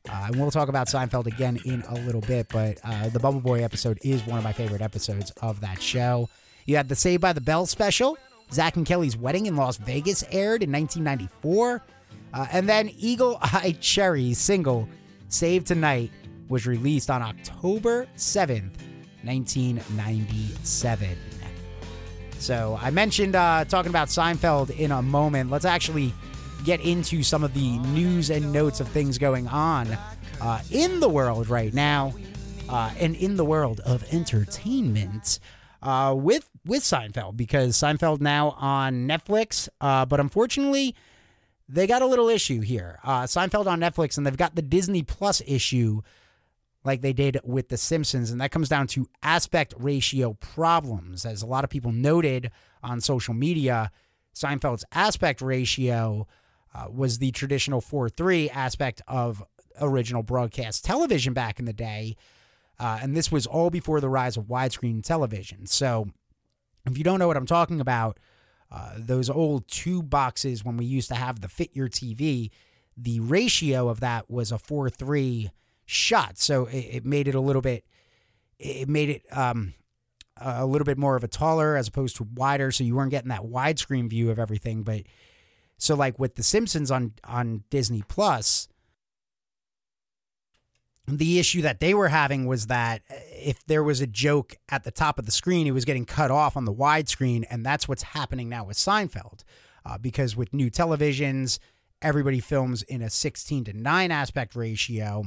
Uh, 0.10 0.24
and 0.26 0.36
we'll 0.38 0.50
talk 0.50 0.70
about 0.70 0.88
Seinfeld 0.88 1.28
again 1.28 1.60
in 1.66 1.84
a 1.84 1.94
little 1.94 2.22
bit, 2.22 2.48
but 2.50 2.80
uh, 2.84 3.10
the 3.10 3.20
Bubble 3.20 3.42
Boy 3.42 3.64
episode 3.64 4.00
is 4.02 4.26
one 4.26 4.40
of 4.40 4.44
my 4.44 4.52
favorite 4.52 4.82
episodes 4.82 5.30
of 5.44 5.62
that 5.62 5.80
show. 5.80 6.30
You 6.66 6.78
had 6.78 6.90
the 6.90 6.96
Saved 6.96 7.22
by 7.22 7.32
the 7.32 7.42
Bell 7.42 7.68
special. 7.68 8.18
Zach 8.52 8.76
and 8.76 8.88
Kelly's 8.88 9.16
Wedding 9.16 9.46
in 9.46 9.56
Las 9.56 9.78
Vegas 9.78 10.24
aired 10.32 10.64
in 10.64 10.72
1994. 10.72 11.84
Uh, 12.34 12.48
and 12.52 12.70
then 12.70 12.92
Eagle 12.98 13.38
Eye 13.42 13.76
Cherry's 13.82 14.38
single, 14.38 14.88
Save 15.30 15.64
Tonight, 15.66 16.12
was 16.48 16.66
released 16.68 17.10
on 17.10 17.22
October 17.22 18.08
7th, 18.16 18.78
1997. 19.24 21.18
So 22.40 22.80
I 22.82 22.90
mentioned 22.90 23.36
uh, 23.36 23.66
talking 23.66 23.90
about 23.90 24.08
Seinfeld 24.08 24.72
in 24.72 24.92
a 24.92 25.02
moment. 25.02 25.52
Let's 25.52 25.66
actually 25.66 26.14
get 26.64 26.80
into 26.82 27.24
some 27.24 27.44
of 27.44 27.54
the 27.54 27.78
news 27.80 28.30
and 28.30 28.52
notes 28.52 28.80
of 28.80 28.88
things 28.88 29.18
going 29.18 29.48
on 29.48 29.98
uh, 30.42 30.62
in 30.72 31.00
the 31.00 31.10
world 31.10 31.50
right 31.50 31.74
now, 31.74 32.14
uh, 32.70 32.92
and 33.00 33.16
in 33.16 33.36
the 33.36 33.46
world 33.46 33.82
of 33.82 34.04
entertainment 34.14 35.40
uh, 35.82 36.14
with 36.18 36.50
with 36.66 36.84
Seinfeld 36.84 37.36
because 37.38 37.76
Seinfeld 37.76 38.22
now 38.22 38.56
on 38.58 39.08
Netflix, 39.08 39.70
uh, 39.82 40.06
but 40.06 40.20
unfortunately. 40.20 40.96
They 41.72 41.86
got 41.86 42.02
a 42.02 42.08
little 42.08 42.30
issue 42.30 42.62
here. 42.62 43.00
Uh, 43.04 43.24
Seinfeld 43.24 43.68
on 43.68 43.80
Netflix, 43.80 44.18
and 44.18 44.26
they've 44.26 44.36
got 44.36 44.56
the 44.56 44.64
Disney 44.64 45.04
Plus 45.04 45.42
issue 45.46 46.02
like 46.84 47.02
they 47.02 47.14
did 47.14 47.40
with 47.44 47.70
The 47.70 47.78
Simpsons. 47.78 48.32
And 48.32 48.42
that 48.42 48.52
comes 48.52 48.70
down 48.70 48.88
to 48.88 49.08
aspect 49.22 49.76
ratio 49.78 50.34
problems. 50.34 51.26
As 51.26 51.44
a 51.44 51.46
lot 51.46 51.64
of 51.64 51.70
people 51.70 51.92
noted 51.92 52.50
on 52.82 53.02
social 53.02 53.36
media, 53.36 53.92
Seinfeld's 54.34 54.86
aspect 54.94 55.42
ratio 55.42 56.28
uh, 56.74 56.88
was 56.92 57.20
the 57.20 57.32
traditional 57.32 57.82
4 57.82 58.10
3 58.10 58.50
aspect 58.50 59.02
of 59.08 59.44
original 59.80 60.24
broadcast 60.24 60.84
television 60.84 61.34
back 61.34 61.60
in 61.60 61.66
the 61.66 61.74
day. 61.74 62.16
Uh, 62.80 63.00
and 63.02 63.16
this 63.16 63.32
was 63.32 63.46
all 63.46 63.70
before 63.70 64.00
the 64.00 64.10
rise 64.10 64.38
of 64.38 64.46
widescreen 64.46 65.04
television. 65.04 65.66
So 65.66 66.08
if 66.86 66.98
you 66.98 67.04
don't 67.04 67.20
know 67.20 67.28
what 67.28 67.38
I'm 67.38 67.46
talking 67.46 67.82
about, 67.82 68.18
uh, 68.72 68.94
those 68.98 69.30
old 69.30 69.68
tube 69.68 70.10
boxes 70.10 70.64
when 70.64 70.78
we 70.78 70.86
used 70.86 71.10
to 71.10 71.16
have 71.16 71.42
the 71.42 71.48
Fit 71.48 71.72
Your 71.74 71.90
TV, 71.90 72.52
the 72.96 73.20
ratio 73.20 73.90
of 73.90 74.00
that 74.02 74.30
was 74.30 74.52
a 74.52 74.60
4 74.60 74.90
3 74.90 75.50
shot. 75.86 76.38
So 76.38 76.66
it, 76.66 76.78
it 76.78 77.06
made 77.06 77.28
it 77.28 77.36
a 77.36 77.42
little 77.42 77.62
bit, 77.62 77.86
it 78.60 78.88
made 78.88 79.10
it 79.10 79.24
um, 79.36 79.74
a 80.38 80.66
little 80.66 80.86
bit 80.86 80.98
more 80.98 81.16
of 81.16 81.24
a 81.24 81.28
taller 81.28 81.76
as 81.76 81.88
opposed 81.88 82.16
to 82.18 82.28
wider. 82.36 82.72
So 82.72 82.84
you 82.84 82.96
weren't 82.96 83.12
getting 83.12 83.30
that 83.30 83.42
widescreen 83.42 84.10
view 84.10 84.30
of 84.30 84.38
everything. 84.38 84.84
But 84.84 85.04
so 85.78 85.96
like 85.96 86.20
with 86.20 86.36
The 86.36 86.44
Simpsons 86.44 86.92
on 86.92 87.14
on 87.24 87.64
Disney 87.70 88.04
Plus, 88.08 88.68
the 91.08 91.40
issue 91.40 91.62
that 91.64 91.80
they 91.80 91.94
were 91.94 92.10
having 92.10 92.46
was 92.46 92.68
that 92.68 93.02
if 93.40 93.66
there 93.66 93.84
was 93.84 94.02
a 94.02 94.08
joke 94.08 94.58
at 94.70 94.84
the 94.84 94.92
top 94.92 95.20
of 95.20 95.26
the 95.26 95.32
screen, 95.32 95.68
it 95.68 95.72
was 95.72 95.86
getting 95.86 96.06
cut 96.06 96.32
off 96.32 96.58
on 96.58 96.66
the 96.66 96.74
widescreen, 96.74 97.46
and 97.50 97.66
that's 97.66 97.88
what's 97.88 98.04
happening 98.04 98.50
now 98.50 98.66
with 98.66 98.78
Seinfeld, 98.78 99.44
uh, 99.86 99.98
because 99.98 100.36
with 100.36 100.54
new 100.54 100.70
televisions, 100.70 101.60
everybody 102.02 102.40
films 102.40 102.84
in 102.84 103.02
a 103.02 103.10
16 103.10 103.66
to 103.66 103.74
9 103.74 104.12
aspect 104.12 104.56
ratio 104.56 105.26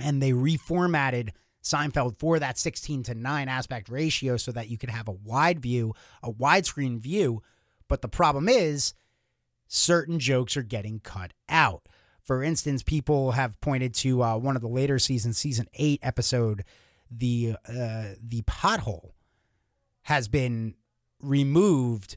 and 0.00 0.22
they 0.22 0.32
reformatted 0.32 1.30
Seinfeld 1.62 2.18
for 2.18 2.38
that 2.38 2.58
16 2.58 3.02
to 3.04 3.14
9 3.14 3.48
aspect 3.48 3.88
ratio 3.88 4.36
so 4.36 4.50
that 4.52 4.68
you 4.68 4.78
could 4.78 4.90
have 4.90 5.08
a 5.08 5.12
wide 5.12 5.60
view, 5.60 5.94
a 6.22 6.32
widescreen 6.32 6.98
view. 6.98 7.42
But 7.88 8.02
the 8.02 8.08
problem 8.08 8.48
is, 8.48 8.94
certain 9.68 10.18
jokes 10.18 10.56
are 10.56 10.62
getting 10.62 11.00
cut 11.00 11.32
out. 11.48 11.86
For 12.22 12.42
instance, 12.42 12.82
people 12.82 13.32
have 13.32 13.60
pointed 13.60 13.94
to 13.96 14.22
uh, 14.22 14.38
one 14.38 14.56
of 14.56 14.62
the 14.62 14.68
later 14.68 14.98
seasons, 14.98 15.38
season 15.38 15.66
eight 15.74 16.00
episode, 16.02 16.64
the 17.10 17.56
uh, 17.68 18.14
the 18.22 18.42
pothole 18.42 19.10
has 20.02 20.28
been 20.28 20.74
removed 21.20 22.16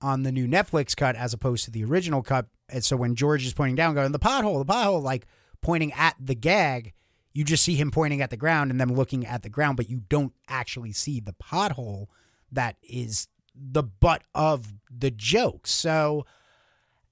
on 0.00 0.22
the 0.22 0.32
new 0.32 0.46
Netflix 0.46 0.94
cut 0.96 1.16
as 1.16 1.32
opposed 1.32 1.64
to 1.64 1.70
the 1.70 1.84
original 1.84 2.22
cut. 2.22 2.46
And 2.68 2.84
so 2.84 2.96
when 2.96 3.14
George 3.14 3.46
is 3.46 3.54
pointing 3.54 3.74
down, 3.74 3.94
going 3.94 4.12
the 4.12 4.18
pothole, 4.18 4.64
the 4.64 4.72
pothole, 4.72 5.02
like 5.02 5.26
pointing 5.60 5.92
at 5.92 6.14
the 6.20 6.34
gag, 6.34 6.92
you 7.32 7.42
just 7.42 7.64
see 7.64 7.74
him 7.74 7.90
pointing 7.90 8.20
at 8.20 8.30
the 8.30 8.36
ground 8.36 8.70
and 8.70 8.80
them 8.80 8.94
looking 8.94 9.26
at 9.26 9.42
the 9.42 9.48
ground, 9.48 9.76
but 9.76 9.88
you 9.88 10.02
don't 10.08 10.32
actually 10.48 10.92
see 10.92 11.20
the 11.20 11.32
pothole 11.32 12.06
that 12.52 12.76
is 12.82 13.28
the 13.54 13.82
butt 13.82 14.22
of 14.34 14.74
the 14.90 15.10
joke. 15.10 15.66
So, 15.66 16.26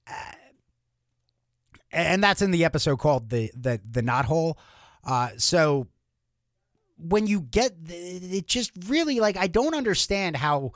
uh, 0.06 0.32
and 1.90 2.22
that's 2.22 2.42
in 2.42 2.50
the 2.50 2.64
episode 2.64 2.98
called 2.98 3.30
the 3.30 3.50
the 3.54 3.80
the 3.88 4.02
knot 4.02 4.26
hole. 4.26 4.58
Uh, 5.04 5.30
so 5.36 5.88
when 7.02 7.26
you 7.26 7.40
get 7.40 7.72
it, 7.88 8.46
just 8.46 8.72
really 8.86 9.20
like 9.20 9.36
I 9.36 9.46
don't 9.46 9.74
understand 9.74 10.36
how 10.36 10.72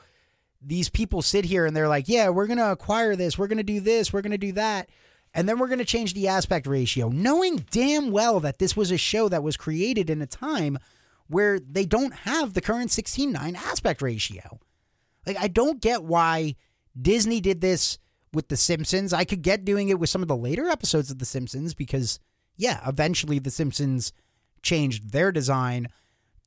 these 0.61 0.89
people 0.89 1.21
sit 1.21 1.45
here 1.45 1.65
and 1.65 1.75
they're 1.75 1.87
like, 1.87 2.07
yeah, 2.07 2.29
we're 2.29 2.47
gonna 2.47 2.71
acquire 2.71 3.15
this, 3.15 3.37
we're 3.37 3.47
gonna 3.47 3.63
do 3.63 3.79
this, 3.79 4.11
we're 4.11 4.21
gonna 4.21 4.37
do 4.37 4.51
that 4.53 4.89
and 5.33 5.47
then 5.47 5.59
we're 5.59 5.67
going 5.67 5.77
to 5.79 5.85
change 5.85 6.13
the 6.13 6.27
aspect 6.27 6.65
ratio, 6.65 7.09
knowing 7.09 7.65
damn 7.69 8.11
well 8.11 8.39
that 8.39 8.57
this 8.57 8.75
was 8.75 8.91
a 8.91 8.97
show 8.97 9.29
that 9.29 9.43
was 9.43 9.55
created 9.55 10.09
in 10.09 10.21
a 10.21 10.25
time 10.25 10.79
where 11.27 11.59
they 11.59 11.85
don't 11.85 12.13
have 12.13 12.53
the 12.53 12.61
current 12.61 12.89
16:9 12.89 13.55
aspect 13.55 14.01
ratio. 14.01 14.59
Like 15.25 15.37
I 15.37 15.47
don't 15.47 15.81
get 15.81 16.03
why 16.03 16.55
Disney 16.99 17.39
did 17.39 17.61
this 17.61 17.99
with 18.33 18.47
The 18.47 18.57
Simpsons. 18.57 19.13
I 19.13 19.25
could 19.25 19.41
get 19.41 19.63
doing 19.65 19.89
it 19.89 19.99
with 19.99 20.09
some 20.09 20.21
of 20.21 20.27
the 20.27 20.35
later 20.35 20.69
episodes 20.69 21.11
of 21.11 21.19
The 21.19 21.25
Simpsons 21.25 21.73
because 21.73 22.19
yeah, 22.55 22.81
eventually 22.87 23.37
The 23.37 23.51
Simpsons 23.51 24.13
changed 24.63 25.11
their 25.11 25.31
design 25.31 25.89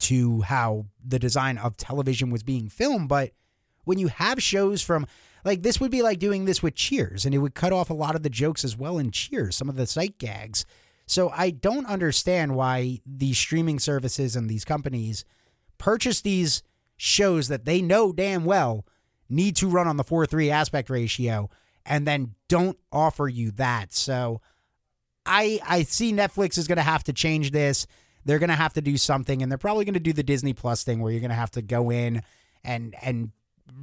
to 0.01 0.43
how 0.43 0.87
the 1.05 1.19
design 1.19 1.59
of 1.59 1.77
television 1.77 2.31
was 2.31 2.43
being 2.43 2.69
filmed, 2.69 3.09
but 3.09 3.33
when 3.85 3.99
you 3.99 4.09
have 4.09 4.43
shows 4.43 4.83
from 4.83 5.07
like 5.45 5.63
this 5.63 5.81
would 5.81 5.91
be 5.91 6.03
like 6.03 6.19
doing 6.19 6.45
this 6.45 6.63
with 6.63 6.75
Cheers, 6.75 7.25
and 7.25 7.35
it 7.35 7.39
would 7.39 7.55
cut 7.55 7.73
off 7.73 7.91
a 7.91 7.95
lot 7.95 8.15
of 8.15 8.23
the 8.23 8.31
jokes 8.31 8.65
as 8.65 8.77
well 8.77 8.99
in 8.99 9.11
Cheers, 9.11 9.57
some 9.57 9.69
of 9.69 9.77
the 9.77 9.87
sight 9.87 10.19
gags. 10.19 10.65
So 11.07 11.31
I 11.31 11.51
don't 11.51 11.87
understand 11.87 12.55
why 12.55 13.01
these 13.05 13.39
streaming 13.39 13.79
services 13.79 14.37
and 14.37 14.49
these 14.49 14.65
companies 14.65 15.25
purchase 15.79 16.21
these 16.21 16.63
shows 16.97 17.49
that 17.49 17.65
they 17.65 17.81
know 17.83 18.13
damn 18.13 18.45
well 18.45 18.87
need 19.29 19.57
to 19.57 19.69
run 19.69 19.89
on 19.89 19.97
the 19.97 20.05
4 20.05 20.27
3 20.27 20.51
aspect 20.51 20.91
ratio 20.91 21.49
and 21.87 22.07
then 22.07 22.35
don't 22.49 22.79
offer 22.93 23.27
you 23.27 23.51
that. 23.53 23.93
So 23.93 24.41
I 25.27 25.61
I 25.67 25.83
see 25.83 26.13
Netflix 26.13 26.59
is 26.59 26.69
going 26.69 26.77
to 26.77 26.83
have 26.83 27.05
to 27.05 27.13
change 27.13 27.51
this. 27.51 27.87
They're 28.25 28.39
going 28.39 28.51
to 28.51 28.57
have 28.57 28.75
to 28.75 28.83
do 28.83 28.97
something, 28.97 29.43
and 29.43 29.51
they're 29.51 29.59
probably 29.59 29.85
going 29.85 29.95
to 29.95 30.01
do 30.01 30.13
the 30.13 30.23
Disney 30.23 30.53
Plus 30.53 30.85
thing 30.85 31.01
where 31.01 31.11
you're 31.11 31.21
going 31.21 31.31
to 31.31 31.37
have 31.37 31.51
to 31.53 31.63
go 31.63 31.91
in 31.91 32.23
and 32.63 32.95
and 33.03 33.33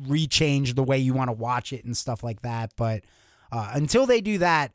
rechange 0.05 0.75
the 0.75 0.83
way 0.83 0.97
you 0.97 1.13
want 1.13 1.29
to 1.29 1.33
watch 1.33 1.73
it 1.73 1.85
and 1.85 1.95
stuff 1.95 2.23
like 2.23 2.41
that. 2.41 2.73
But 2.75 3.03
uh, 3.51 3.71
until 3.73 4.05
they 4.05 4.21
do 4.21 4.37
that, 4.39 4.73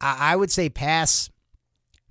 I, 0.00 0.32
I 0.32 0.36
would 0.36 0.50
say 0.50 0.68
pass. 0.68 1.30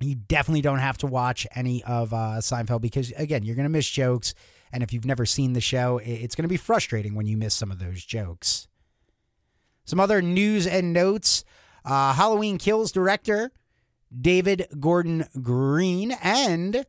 You 0.01 0.15
definitely 0.15 0.61
don't 0.61 0.79
have 0.79 0.97
to 0.99 1.07
watch 1.07 1.47
any 1.55 1.81
of 1.85 2.13
uh, 2.13 2.39
Seinfeld 2.39 2.81
because 2.81 3.11
again, 3.11 3.43
you're 3.43 3.55
going 3.55 3.63
to 3.63 3.69
miss 3.69 3.89
jokes, 3.89 4.33
and 4.73 4.83
if 4.83 4.91
you've 4.91 5.05
never 5.05 5.25
seen 5.25 5.53
the 5.53 5.61
show, 5.61 6.01
it's 6.03 6.35
going 6.35 6.43
to 6.43 6.49
be 6.49 6.57
frustrating 6.57 7.15
when 7.15 7.27
you 7.27 7.37
miss 7.37 7.53
some 7.53 7.71
of 7.71 7.79
those 7.79 8.03
jokes. 8.03 8.67
Some 9.85 10.01
other 10.01 10.21
news 10.21 10.67
and 10.67 10.91
notes: 10.91 11.45
uh, 11.85 12.13
Halloween 12.13 12.57
Kills 12.57 12.91
director 12.91 13.51
David 14.19 14.67
Gordon 14.79 15.25
Green 15.41 16.11
and 16.23 16.85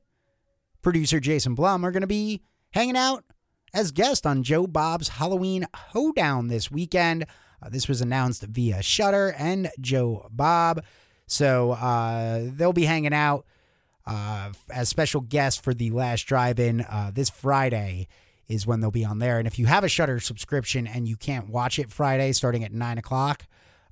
producer 0.83 1.21
Jason 1.21 1.55
Blum 1.55 1.85
are 1.85 1.91
going 1.91 2.03
to 2.03 2.07
be 2.07 2.43
hanging 2.71 2.97
out 2.97 3.25
as 3.75 3.91
guests 3.91 4.27
on 4.27 4.43
Joe 4.43 4.67
Bob's 4.67 5.09
Halloween 5.09 5.67
Hoedown 5.93 6.49
this 6.49 6.71
weekend. 6.71 7.27
Uh, 7.63 7.69
this 7.69 7.89
was 7.89 8.01
announced 8.01 8.43
via 8.43 8.83
Shudder 8.83 9.35
and 9.39 9.71
Joe 9.81 10.29
Bob. 10.31 10.85
So 11.27 11.73
uh, 11.73 12.43
they'll 12.45 12.73
be 12.73 12.85
hanging 12.85 13.15
out 13.15 13.45
uh, 14.07 14.53
as 14.73 14.89
special 14.89 15.21
guests 15.21 15.61
for 15.61 15.75
the 15.75 15.91
last 15.91 16.23
drive 16.23 16.61
in 16.61 16.83
uh, 16.83 17.11
this 17.13 17.31
Friday 17.31 18.07
is 18.49 18.67
when 18.67 18.81
they'll 18.81 18.91
be 18.91 19.05
on 19.05 19.19
there. 19.19 19.39
And 19.39 19.47
if 19.47 19.59
you 19.59 19.67
have 19.67 19.83
a 19.83 19.89
Shudder 19.89 20.21
subscription 20.21 20.87
and 20.87 21.09
you 21.09 21.17
can't 21.17 21.49
watch 21.49 21.79
it 21.79 21.91
Friday 21.91 22.33
starting 22.33 22.63
at 22.63 22.73
nine 22.73 22.99
o'clock, 22.99 23.47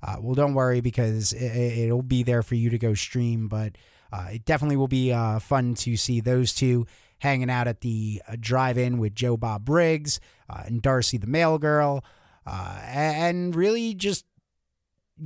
uh, 0.05 0.17
well, 0.19 0.35
don't 0.35 0.53
worry 0.53 0.81
because 0.81 1.33
it, 1.33 1.91
will 1.91 2.03
be 2.03 2.21
there 2.21 2.43
for 2.43 2.53
you 2.53 2.69
to 2.69 2.77
go 2.77 2.93
stream. 2.93 3.47
But 3.47 3.75
uh, 4.13 4.27
it 4.33 4.45
definitely 4.45 4.77
will 4.77 4.87
be 4.87 5.11
uh, 5.11 5.39
fun 5.39 5.73
to 5.75 5.97
see 5.97 6.19
those 6.19 6.53
two 6.53 6.85
hanging 7.19 7.49
out 7.49 7.67
at 7.67 7.81
the 7.81 8.21
uh, 8.27 8.35
drive-in 8.39 8.99
with 8.99 9.15
Joe 9.15 9.35
Bob 9.35 9.65
Briggs 9.65 10.19
uh, 10.47 10.63
and 10.65 10.81
Darcy 10.81 11.17
the 11.17 11.27
mail 11.27 11.57
girl, 11.57 12.05
uh, 12.45 12.79
and 12.85 13.55
really 13.55 13.95
just 13.95 14.25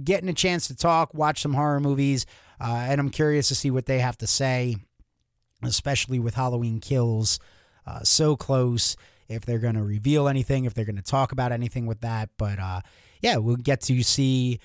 getting 0.04 0.30
a 0.30 0.34
chance 0.34 0.68
to 0.68 0.76
talk, 0.76 1.14
watch 1.14 1.42
some 1.42 1.56
horror 1.56 1.82
movies, 1.82 2.26
and 2.60 3.02
I'm 3.02 3.10
curious 3.10 3.50
to 3.50 3.56
see 3.56 3.72
what 3.72 3.86
they 3.86 4.00
have 4.00 4.18
to 4.20 4.28
say, 4.28 4.78
especially 5.64 6.20
with 6.20 6.36
Halloween 6.36 6.80
Kills 6.80 7.40
so 8.04 8.36
close. 8.36 8.96
If 9.28 9.46
they're 9.46 9.60
going 9.60 9.76
to 9.76 9.84
reveal 9.84 10.28
anything, 10.28 10.66
if 10.66 10.74
they're 10.74 10.86
going 10.86 10.96
to 10.96 11.02
talk 11.02 11.32
about 11.32 11.52
anything 11.52 11.86
with 11.86 12.02
that, 12.02 12.30
but 12.38 12.60
uh, 12.60 12.82
yeah, 13.22 13.38
we'll 13.38 13.56
get 13.58 13.82
to 13.82 14.04
see. 14.04 14.60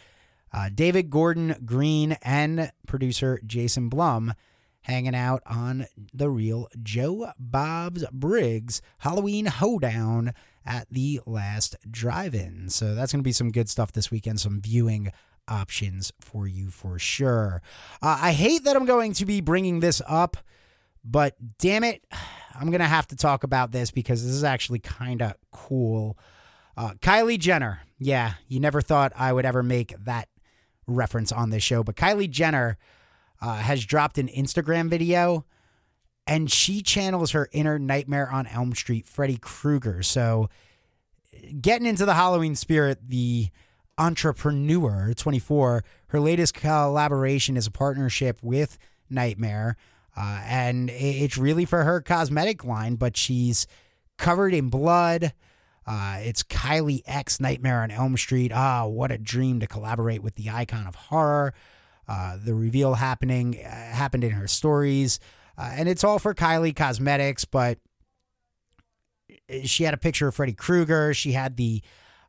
David 0.74 1.10
Gordon 1.10 1.56
Green 1.64 2.16
and 2.22 2.70
producer 2.86 3.40
Jason 3.44 3.88
Blum 3.88 4.34
hanging 4.82 5.14
out 5.14 5.42
on 5.46 5.86
the 6.12 6.30
real 6.30 6.68
Joe 6.80 7.32
Bob's 7.38 8.04
Briggs 8.12 8.80
Halloween 8.98 9.46
Hoedown 9.46 10.32
at 10.64 10.86
the 10.90 11.20
last 11.26 11.74
drive 11.90 12.34
in. 12.34 12.68
So 12.70 12.94
that's 12.94 13.12
going 13.12 13.20
to 13.20 13.24
be 13.24 13.32
some 13.32 13.50
good 13.50 13.68
stuff 13.68 13.92
this 13.92 14.10
weekend, 14.12 14.38
some 14.38 14.60
viewing 14.60 15.10
options 15.48 16.12
for 16.20 16.46
you 16.46 16.70
for 16.70 16.98
sure. 16.98 17.60
Uh, 18.00 18.18
I 18.22 18.32
hate 18.32 18.62
that 18.64 18.76
I'm 18.76 18.86
going 18.86 19.12
to 19.14 19.26
be 19.26 19.40
bringing 19.40 19.80
this 19.80 20.00
up, 20.06 20.36
but 21.04 21.34
damn 21.58 21.82
it, 21.82 22.04
I'm 22.54 22.68
going 22.68 22.78
to 22.78 22.86
have 22.86 23.08
to 23.08 23.16
talk 23.16 23.42
about 23.42 23.72
this 23.72 23.90
because 23.90 24.22
this 24.22 24.32
is 24.34 24.44
actually 24.44 24.78
kind 24.78 25.20
of 25.20 25.34
cool. 25.50 26.16
Uh, 26.76 26.94
Kylie 27.00 27.38
Jenner. 27.38 27.80
Yeah, 27.98 28.34
you 28.48 28.60
never 28.60 28.80
thought 28.80 29.12
I 29.16 29.32
would 29.32 29.44
ever 29.44 29.62
make 29.62 29.94
that 30.04 30.28
reference 30.86 31.32
on 31.32 31.50
this 31.50 31.62
show, 31.62 31.82
but 31.82 31.96
Kylie 31.96 32.30
Jenner 32.30 32.76
uh, 33.40 33.56
has 33.56 33.84
dropped 33.84 34.18
an 34.18 34.28
Instagram 34.28 34.90
video 34.90 35.44
and 36.26 36.50
she 36.50 36.82
channels 36.82 37.32
her 37.32 37.48
inner 37.52 37.78
Nightmare 37.78 38.30
on 38.30 38.46
Elm 38.46 38.74
Street, 38.74 39.06
Freddy 39.06 39.36
Krueger. 39.36 40.02
So, 40.02 40.48
getting 41.60 41.86
into 41.86 42.06
the 42.06 42.14
Halloween 42.14 42.54
spirit, 42.54 42.98
the 43.08 43.48
entrepreneur, 43.98 45.12
24, 45.14 45.84
her 46.08 46.20
latest 46.20 46.54
collaboration 46.54 47.56
is 47.56 47.66
a 47.66 47.70
partnership 47.70 48.38
with 48.42 48.78
Nightmare. 49.10 49.76
Uh, 50.16 50.40
and 50.46 50.90
it's 50.90 51.36
really 51.36 51.64
for 51.64 51.84
her 51.84 52.00
cosmetic 52.00 52.64
line, 52.64 52.94
but 52.94 53.16
she's 53.16 53.66
covered 54.16 54.54
in 54.54 54.68
blood. 54.70 55.32
Uh, 55.86 56.18
it's 56.20 56.42
Kylie 56.42 57.02
X 57.06 57.40
Nightmare 57.40 57.82
on 57.82 57.90
Elm 57.90 58.16
Street. 58.16 58.52
Ah, 58.52 58.86
what 58.86 59.12
a 59.12 59.18
dream 59.18 59.60
to 59.60 59.66
collaborate 59.66 60.22
with 60.22 60.34
the 60.34 60.50
icon 60.50 60.86
of 60.86 60.94
horror. 60.94 61.52
Uh, 62.08 62.38
the 62.42 62.54
reveal 62.54 62.94
happening 62.94 63.58
uh, 63.58 63.68
happened 63.68 64.24
in 64.24 64.32
her 64.32 64.48
stories, 64.48 65.20
uh, 65.58 65.72
and 65.74 65.88
it's 65.88 66.04
all 66.04 66.18
for 66.18 66.34
Kylie 66.34 66.74
Cosmetics. 66.74 67.44
But 67.44 67.78
she 69.64 69.84
had 69.84 69.94
a 69.94 69.98
picture 69.98 70.28
of 70.28 70.34
Freddy 70.34 70.54
Krueger. 70.54 71.12
She 71.14 71.32
had 71.32 71.56
the 71.56 71.82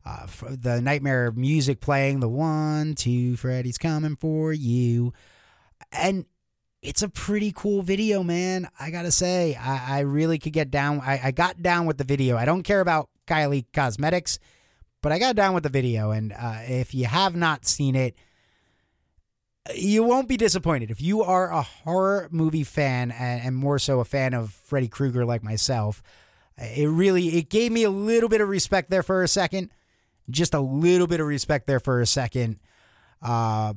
uh, 0.04 0.26
the 0.42 0.80
nightmare 0.80 1.32
music 1.32 1.80
playing. 1.80 2.20
The 2.20 2.28
one, 2.28 2.94
two, 2.94 3.36
Freddy's 3.36 3.78
coming 3.78 4.16
for 4.16 4.52
you, 4.52 5.12
and 5.92 6.26
it's 6.82 7.02
a 7.02 7.08
pretty 7.08 7.52
cool 7.54 7.82
video, 7.82 8.22
man. 8.22 8.68
I 8.78 8.90
gotta 8.90 9.10
say, 9.10 9.54
I, 9.56 9.98
I 9.98 10.00
really 10.00 10.38
could 10.38 10.52
get 10.52 10.70
down. 10.70 11.00
I, 11.00 11.20
I, 11.24 11.30
got 11.32 11.60
down 11.60 11.86
with 11.86 11.98
the 11.98 12.04
video. 12.04 12.36
I 12.36 12.44
don't 12.44 12.62
care 12.62 12.80
about 12.80 13.08
Kylie 13.26 13.66
Cosmetics, 13.72 14.38
but 15.02 15.12
I 15.12 15.18
got 15.18 15.36
down 15.36 15.54
with 15.54 15.62
the 15.62 15.68
video. 15.68 16.10
And 16.10 16.32
uh, 16.32 16.60
if 16.62 16.94
you 16.94 17.06
have 17.06 17.36
not 17.36 17.66
seen 17.66 17.94
it, 17.94 18.16
you 19.74 20.02
won't 20.02 20.28
be 20.28 20.36
disappointed 20.36 20.90
if 20.90 21.00
you 21.00 21.22
are 21.22 21.50
a 21.50 21.62
horror 21.62 22.28
movie 22.30 22.64
fan 22.64 23.10
and, 23.10 23.42
and 23.42 23.56
more 23.56 23.78
so 23.78 24.00
a 24.00 24.04
fan 24.04 24.34
of 24.34 24.52
Freddy 24.52 24.88
Krueger 24.88 25.24
like 25.24 25.42
myself. 25.42 26.02
It 26.58 26.88
really 26.88 27.36
it 27.36 27.50
gave 27.50 27.72
me 27.72 27.82
a 27.82 27.90
little 27.90 28.28
bit 28.28 28.40
of 28.40 28.48
respect 28.48 28.90
there 28.90 29.02
for 29.02 29.22
a 29.22 29.28
second, 29.28 29.70
just 30.30 30.54
a 30.54 30.60
little 30.60 31.06
bit 31.06 31.20
of 31.20 31.26
respect 31.26 31.66
there 31.66 31.80
for 31.80 32.00
a 32.00 32.06
second. 32.06 32.60
Uh, 33.20 33.74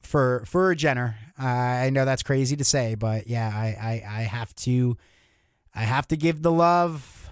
for 0.00 0.44
for 0.46 0.74
Jenner, 0.74 1.16
uh, 1.40 1.46
I 1.46 1.90
know 1.90 2.04
that's 2.04 2.22
crazy 2.22 2.56
to 2.56 2.64
say, 2.64 2.94
but 2.94 3.26
yeah, 3.26 3.50
I, 3.52 4.02
I 4.06 4.20
I 4.20 4.22
have 4.22 4.54
to 4.56 4.96
I 5.74 5.82
have 5.82 6.06
to 6.08 6.16
give 6.16 6.42
the 6.42 6.52
love 6.52 7.23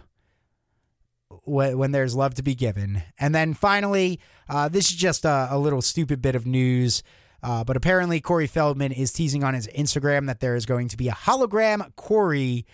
when, 1.45 1.79
when 1.79 1.93
there's 1.93 2.15
love 2.15 2.35
to 2.35 2.43
be 2.43 2.55
given. 2.55 3.03
And 3.19 3.35
then 3.35 3.55
finally, 3.55 4.21
uh, 4.49 4.69
this 4.69 4.91
is 4.91 4.97
just 4.97 5.25
a, 5.25 5.49
a 5.51 5.59
little 5.59 5.83
stupid 5.83 6.23
bit 6.23 6.35
of 6.35 6.47
news. 6.47 7.03
Uh, 7.43 7.65
but 7.65 7.77
apparently, 7.77 8.21
Corey 8.21 8.47
Feldman 8.47 8.93
is 8.93 9.13
teasing 9.13 9.43
on 9.43 9.55
his 9.55 9.67
Instagram 9.69 10.27
that 10.27 10.41
there 10.41 10.55
is 10.55 10.65
going 10.65 10.89
to 10.89 10.97
be 10.97 11.09
a 11.09 11.13
hologram 11.13 11.95
Corey 11.97 12.65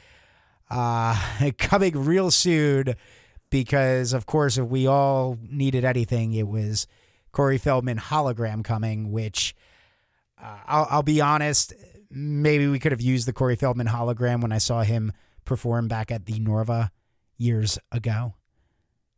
uh, 0.70 1.18
coming 1.58 2.04
real 2.04 2.30
soon. 2.30 2.94
Because, 3.50 4.12
of 4.12 4.26
course, 4.26 4.58
if 4.58 4.66
we 4.66 4.86
all 4.86 5.38
needed 5.40 5.82
anything, 5.82 6.34
it 6.34 6.46
was 6.46 6.86
Corey 7.32 7.56
Feldman 7.56 7.96
hologram 7.96 8.62
coming, 8.62 9.10
which 9.10 9.56
uh, 10.42 10.58
I'll, 10.66 10.86
I'll 10.90 11.02
be 11.02 11.22
honest, 11.22 11.72
maybe 12.10 12.66
we 12.66 12.78
could 12.78 12.92
have 12.92 13.00
used 13.00 13.26
the 13.26 13.32
Corey 13.32 13.56
Feldman 13.56 13.86
hologram 13.86 14.42
when 14.42 14.52
I 14.52 14.58
saw 14.58 14.82
him 14.82 15.12
perform 15.46 15.88
back 15.88 16.10
at 16.10 16.26
the 16.26 16.38
Norva 16.40 16.90
years 17.38 17.78
ago. 17.90 18.34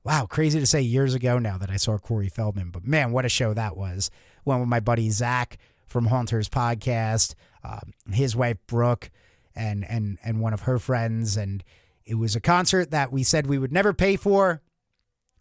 Wow, 0.02 0.26
crazy 0.26 0.58
to 0.58 0.66
say 0.66 0.80
years 0.80 1.14
ago 1.14 1.38
now 1.38 1.58
that 1.58 1.70
I 1.70 1.76
saw 1.76 1.98
Corey 1.98 2.30
Feldman, 2.30 2.70
but 2.70 2.86
man, 2.86 3.12
what 3.12 3.26
a 3.26 3.28
show 3.28 3.52
that 3.52 3.76
was 3.76 4.10
went 4.46 4.60
with 4.60 4.68
my 4.68 4.80
buddy 4.80 5.10
Zach 5.10 5.58
from 5.86 6.06
Haunters 6.06 6.48
podcast, 6.48 7.34
uh, 7.62 7.80
his 8.10 8.34
wife 8.34 8.56
Brooke, 8.66 9.10
and 9.54 9.84
and 9.84 10.18
and 10.24 10.40
one 10.40 10.54
of 10.54 10.62
her 10.62 10.78
friends, 10.78 11.36
and 11.36 11.62
it 12.06 12.14
was 12.14 12.34
a 12.34 12.40
concert 12.40 12.90
that 12.92 13.12
we 13.12 13.22
said 13.22 13.46
we 13.46 13.58
would 13.58 13.72
never 13.72 13.92
pay 13.92 14.16
for, 14.16 14.62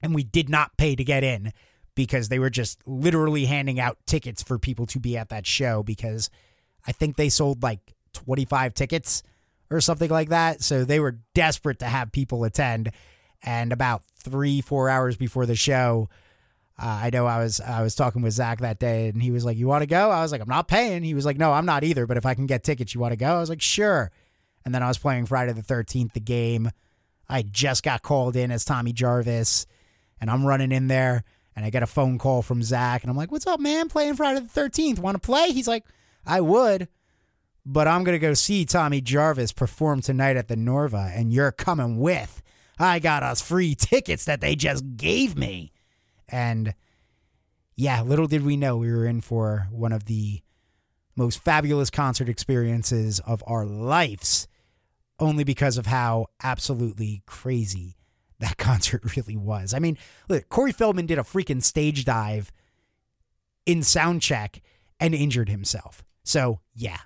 and 0.02 0.13
we 0.13 0.24
did 0.24 0.50
not 0.50 0.76
pay 0.76 0.93
to 0.93 1.04
get 1.06 1.24
in 1.24 1.54
because 1.95 2.28
they 2.28 2.39
were 2.39 2.50
just 2.50 2.86
literally 2.86 3.45
handing 3.45 3.80
out 3.80 3.98
tickets 4.06 4.43
for 4.43 4.60
people 4.60 4.86
to 4.88 5.00
be 5.00 5.17
at 5.17 5.30
that 5.30 5.48
show 5.48 5.84
because 5.84 6.30
I 6.86 6.91
think 6.91 7.15
they 7.15 7.30
sold 7.30 7.63
like 7.63 7.93
25 8.13 8.74
tickets 8.74 9.24
or 9.70 9.82
something 9.82 10.10
like 10.10 10.30
that. 10.30 10.62
So 10.64 10.84
they 10.84 10.99
were 10.99 11.20
desperate 11.34 11.80
to 11.80 11.86
have 11.86 12.12
people 12.12 12.43
attend. 12.43 12.91
And 13.43 13.72
about 13.72 14.03
three, 14.24 14.61
four 14.61 14.89
hours 14.89 15.17
before 15.17 15.45
the 15.45 15.55
show, 15.55 16.09
uh, 16.82 17.01
I 17.03 17.09
know 17.11 17.26
I 17.26 17.39
was 17.39 17.59
I 17.59 17.82
was 17.82 17.93
talking 17.93 18.22
with 18.22 18.34
Zach 18.34 18.59
that 18.59 18.80
day, 18.80 19.09
and 19.09 19.22
he 19.22 19.32
was 19.32 19.43
like, 19.43 19.57
"You 19.57 19.67
want 19.67 19.82
to 19.82 19.88
go?" 19.88 20.09
I 20.11 20.22
was 20.22 20.32
like, 20.32 20.41
"I'm 20.41 20.47
not 20.47 20.70
paying." 20.70 21.03
He 21.03 21.13
was 21.13 21.26
like, 21.26 21.38
"No, 21.38 21.51
I'm 21.51 21.65
not 21.65 21.84
either. 21.84 22.07
But 22.07 22.17
if 22.17 22.26
I 22.26 22.36
can 22.36 22.45
get 22.45 22.63
tickets, 22.63 22.95
you 22.95 23.01
want 23.01 23.11
to 23.11 23.17
go?" 23.17 23.36
I 23.36 23.39
was 23.39 23.49
like, 23.49 23.61
"Sure." 23.61 24.11
And 24.63 24.74
then 24.74 24.82
I 24.82 24.88
was 24.88 24.97
playing 24.97 25.26
Friday 25.26 25.51
the 25.51 25.61
Thirteenth, 25.61 26.13
the 26.13 26.22
game. 26.22 26.72
I 27.28 27.41
just 27.41 27.84
got 27.84 28.01
called 28.01 28.36
in 28.36 28.49
as 28.49 28.63
Tommy 28.63 28.93
Jarvis, 28.93 29.67
and 30.22 30.32
I'm 30.32 30.45
running 30.45 30.72
in 30.72 30.88
there, 30.88 31.24
and 31.55 31.65
I 31.65 31.70
get 31.70 31.84
a 31.84 31.88
phone 31.88 32.17
call 32.17 32.41
from 32.41 32.63
Zach, 32.63 33.03
and 33.03 33.11
I'm 33.11 33.17
like, 33.17 33.32
"What's 33.32 33.47
up, 33.47 33.59
man? 33.59 33.89
Playing 33.89 34.15
Friday 34.15 34.39
the 34.39 34.47
Thirteenth? 34.47 34.99
Want 34.99 35.15
to 35.15 35.26
play?" 35.26 35.51
He's 35.51 35.67
like, 35.67 35.84
"I 36.26 36.39
would." 36.39 36.88
But 37.65 37.89
I'm 37.89 38.05
going 38.05 38.15
to 38.15 38.20
go 38.20 38.34
see 38.34 38.63
Tommy 38.63 39.01
Jarvis 39.01 39.51
perform 39.51 40.01
tonight 40.01 40.38
at 40.38 40.47
the 40.47 40.55
Norva, 40.55 41.11
and 41.13 41.34
you're 41.34 41.51
coming 41.51 41.99
with. 41.99 42.41
I 42.80 42.99
got 42.99 43.23
us 43.23 43.41
free 43.41 43.75
tickets 43.75 44.25
that 44.25 44.41
they 44.41 44.55
just 44.55 44.95
gave 44.95 45.38
me. 45.38 45.71
And 46.27 46.73
yeah, 47.75 48.01
little 48.01 48.27
did 48.27 48.43
we 48.43 48.55
know 48.57 48.77
we 48.77 48.91
were 48.91 49.05
in 49.05 49.21
for 49.21 49.67
one 49.71 49.91
of 49.91 50.05
the 50.05 50.41
most 51.15 51.43
fabulous 51.43 51.89
concert 51.89 52.30
experiences 52.30 53.19
of 53.19 53.43
our 53.45 53.65
lives 53.65 54.47
only 55.19 55.43
because 55.43 55.77
of 55.77 55.86
how 55.86 56.27
absolutely 56.41 57.21
crazy 57.25 57.97
that 58.39 58.57
concert 58.57 59.15
really 59.15 59.36
was. 59.36 59.73
I 59.73 59.80
mean, 59.80 59.97
look, 60.30 60.47
Corey 60.49 60.71
Feldman 60.71 61.05
did 61.05 61.19
a 61.19 61.23
freaking 61.23 61.61
stage 61.61 62.05
dive 62.05 62.51
in 63.65 63.84
sound 63.84 64.21
check 64.21 64.61
and 64.99 65.13
injured 65.13 65.49
himself. 65.49 66.03
So, 66.23 66.61
yeah. 66.73 66.99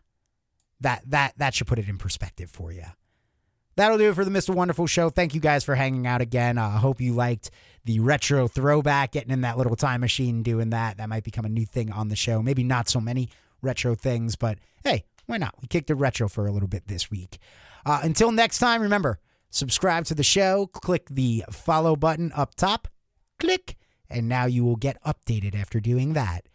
That 0.82 1.04
that 1.12 1.34
that 1.38 1.54
should 1.54 1.68
put 1.68 1.80
it 1.80 1.88
in 1.88 1.98
perspective 1.98 2.50
for 2.50 2.74
you. 2.74 2.84
That'll 3.76 3.98
do 3.98 4.10
it 4.10 4.16
for 4.16 4.24
the 4.24 4.32
Mr. 4.32 4.54
Wonderful 4.54 4.88
show. 4.88 5.10
Thank 5.10 5.34
you 5.34 5.42
guys 5.42 5.64
for 5.64 5.76
hanging 5.76 6.06
out 6.06 6.22
again. 6.22 6.58
I 6.58 6.76
uh, 6.76 6.80
hope 6.80 7.02
you 7.02 7.14
liked 7.14 7.50
the 7.86 8.00
retro 8.00 8.48
throwback, 8.48 9.12
getting 9.12 9.32
in 9.32 9.42
that 9.42 9.58
little 9.58 9.76
time 9.76 10.02
machine, 10.02 10.44
doing 10.44 10.70
that. 10.70 10.98
That 10.98 11.10
might 11.10 11.24
become 11.24 11.46
a 11.46 11.50
new 11.50 11.66
thing 11.66 11.92
on 11.92 12.10
the 12.10 12.16
show. 12.16 12.42
Maybe 12.42 12.64
not 12.64 12.88
so 12.88 13.02
many 13.02 13.30
retro 13.62 13.96
things, 13.96 14.36
but 14.36 14.60
hey, 14.84 15.06
why 15.26 15.38
not? 15.38 15.56
We 15.62 15.68
kicked 15.68 15.88
the 15.88 15.96
retro 15.96 16.30
for 16.30 16.48
a 16.48 16.52
little 16.52 16.68
bit 16.68 16.88
this 16.88 17.10
week. 17.10 17.40
Uh, 17.86 18.00
until 18.04 18.32
next 18.32 18.60
time, 18.60 18.82
remember, 18.82 19.20
subscribe 19.50 20.06
to 20.06 20.16
the 20.16 20.24
show, 20.24 20.68
click 20.68 21.08
the 21.10 21.44
follow 21.52 21.96
button 21.96 22.32
up 22.36 22.56
top, 22.56 22.88
click, 23.40 23.76
and 24.10 24.30
now 24.30 24.46
you 24.46 24.64
will 24.64 24.76
get 24.76 25.02
updated 25.04 25.56
after 25.56 25.80
doing 25.80 26.14
that 26.14 26.46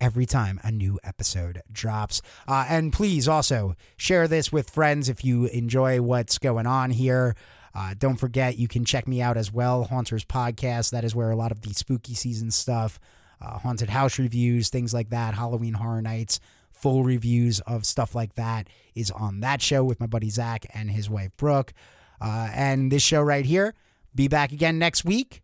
every 0.00 0.26
time 0.26 0.60
a 0.62 0.70
new 0.70 0.98
episode 1.02 1.62
drops. 1.70 2.20
Uh, 2.46 2.66
and 2.68 2.92
please 2.92 3.28
also 3.28 3.74
share 3.96 4.28
this 4.28 4.52
with 4.52 4.70
friends 4.70 5.08
if 5.08 5.24
you 5.24 5.46
enjoy 5.46 6.00
what's 6.00 6.38
going 6.38 6.66
on 6.66 6.90
here. 6.90 7.34
Uh, 7.74 7.94
don't 7.98 8.16
forget, 8.16 8.56
you 8.56 8.68
can 8.68 8.84
check 8.84 9.08
me 9.08 9.20
out 9.20 9.36
as 9.36 9.52
well, 9.52 9.84
Haunters 9.84 10.24
Podcast. 10.24 10.90
That 10.90 11.04
is 11.04 11.14
where 11.14 11.30
a 11.30 11.36
lot 11.36 11.50
of 11.50 11.62
the 11.62 11.72
spooky 11.74 12.14
season 12.14 12.50
stuff, 12.50 13.00
uh, 13.40 13.58
haunted 13.58 13.90
house 13.90 14.18
reviews, 14.18 14.68
things 14.68 14.94
like 14.94 15.10
that, 15.10 15.34
Halloween 15.34 15.74
Horror 15.74 16.02
Nights, 16.02 16.38
full 16.70 17.02
reviews 17.02 17.60
of 17.60 17.84
stuff 17.86 18.14
like 18.14 18.34
that 18.34 18.68
is 18.94 19.10
on 19.10 19.40
that 19.40 19.62
show 19.62 19.82
with 19.82 20.00
my 20.00 20.06
buddy 20.06 20.30
Zach 20.30 20.66
and 20.74 20.90
his 20.90 21.10
wife 21.10 21.30
Brooke. 21.36 21.72
Uh, 22.20 22.48
and 22.52 22.92
this 22.92 23.02
show 23.02 23.22
right 23.22 23.44
here, 23.44 23.74
be 24.14 24.28
back 24.28 24.52
again 24.52 24.78
next 24.78 25.04
week. 25.04 25.43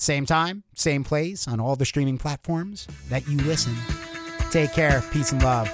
Same 0.00 0.24
time, 0.24 0.62
same 0.74 1.04
place 1.04 1.46
on 1.46 1.60
all 1.60 1.76
the 1.76 1.84
streaming 1.84 2.16
platforms 2.16 2.88
that 3.10 3.28
you 3.28 3.36
listen. 3.36 3.76
Take 4.50 4.72
care. 4.72 5.04
Peace 5.12 5.30
and 5.30 5.42
love. 5.42 5.68